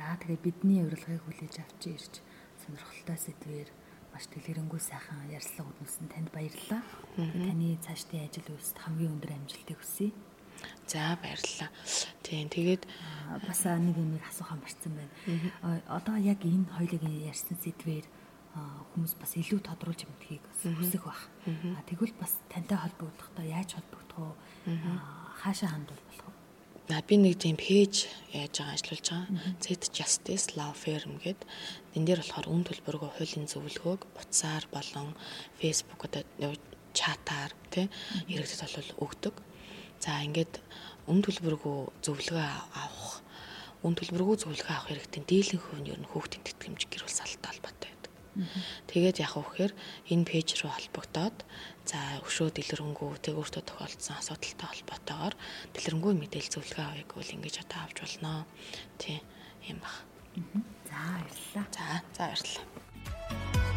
За 0.00 0.16
тэгээ 0.16 0.40
бидний 0.40 0.80
урилгыг 0.80 1.20
хүлээж 1.28 1.60
авч 1.60 1.82
ирж 1.92 2.14
сонирхолтой 2.64 3.18
сэдвээр 3.20 3.68
маш 4.16 4.24
дэлгэрэнгүй 4.32 4.80
сайхан 4.80 5.28
ярьслага 5.28 5.76
өгсөн 5.84 6.08
танд 6.08 6.32
баярлалаа. 6.32 6.80
Таны 7.20 7.76
цаашдын 7.84 8.24
ажил 8.24 8.48
үйлсэд 8.48 8.80
хамгийн 8.80 9.12
өндөр 9.20 9.36
амжилтыг 9.36 9.76
хүсье. 9.76 10.16
За 10.88 11.20
баярлалаа. 11.20 11.68
Тийм 12.24 12.48
тэгээд 12.48 12.88
бас 13.44 13.60
нэг 13.68 13.96
юм 14.00 14.16
асуух 14.24 14.56
амарсан 14.56 14.92
байна. 14.96 15.12
Одоо 15.84 16.16
яг 16.16 16.40
энэ 16.48 16.64
хоёулын 16.80 17.20
ярьсан 17.28 17.60
сэдвээр 17.60 18.08
хүмүүс 18.96 19.20
бас 19.20 19.36
илүү 19.36 19.60
тодруулж 19.68 20.08
мэдхийг 20.08 20.42
хүсэх 20.80 21.04
баг. 21.04 21.20
Тэгвэл 21.84 22.16
бас 22.16 22.40
тантай 22.48 22.80
холбогдохдоо 22.80 23.44
яаж 23.44 23.76
холбогдох 23.76 24.32
вэ? 24.64 24.80
Хаашаа 25.44 25.76
хандвал 25.76 26.00
болох 26.08 26.24
вэ? 26.24 26.39
Би 27.06 27.16
нэг 27.22 27.38
тийм 27.38 27.54
пэйж 27.54 28.10
яаж 28.34 28.54
байгаа 28.58 28.74
ажиллуулж 28.74 29.06
байгаа. 29.06 29.54
Z 29.62 29.66
Justice 29.94 30.46
Law 30.58 30.74
Firm 30.74 31.22
гэд 31.22 31.38
энэ 31.94 32.06
дээр 32.06 32.20
болохоор 32.26 32.50
үн 32.50 32.62
төлбөргөө 32.66 33.10
хуулийн 33.14 33.46
зөвлөгөөг 33.46 34.02
утсаар 34.18 34.66
болон 34.74 35.14
Facebook 35.62 36.02
одоо 36.10 36.26
чатаар 36.90 37.52
тий 37.70 37.86
иргэдэд 38.26 38.74
бол 38.74 38.90
өгдөг. 39.06 39.34
За 40.02 40.18
ингээд 40.26 40.58
үн 41.06 41.22
төлбөргөө 41.22 41.78
зөвлөгөө 42.02 42.42
авах 42.74 43.22
үн 43.86 43.94
төлбөргөө 43.94 44.36
зөвлөгөө 44.42 44.74
авах 44.74 44.88
хэрэгтэй 44.90 45.22
дийлэн 45.30 45.62
хувь 45.62 45.80
нь 45.86 45.90
ер 45.94 46.00
нь 46.02 46.10
хүүхдийн 46.10 46.42
тэтгэмж 46.42 46.90
гэр 46.90 47.06
бүл 47.06 47.14
салтай 47.14 47.48
холбоотой 47.54 47.99
Тэгээд 48.86 49.22
яг 49.22 49.34
вэхээр 49.36 49.72
энэ 50.14 50.24
пэйж 50.28 50.48
рүү 50.62 50.70
холбогдоод 50.70 51.36
За 51.90 52.22
өшөө 52.22 52.54
дэлгэрэнгүй 52.54 53.18
тэг 53.18 53.34
өөртөө 53.34 53.66
тохиолдсон 53.66 54.22
асуудалтай 54.22 54.68
холбоотойгоор 54.70 55.34
дэлгэрэнгүй 55.74 56.12
мэдээлэл 56.22 56.52
зөвлөгөө 56.54 56.86
авъяг 56.86 57.10
бол 57.18 57.34
ингэж 57.34 57.56
одоо 57.66 57.80
авч 57.82 57.98
болно. 57.98 58.46
Тий, 58.94 59.18
юм 59.66 59.82
баг. 59.82 59.96
За 60.86 60.94
баярлалаа. 60.94 61.66
За, 61.74 61.86
за 62.14 62.22
баярлалаа. 62.30 63.69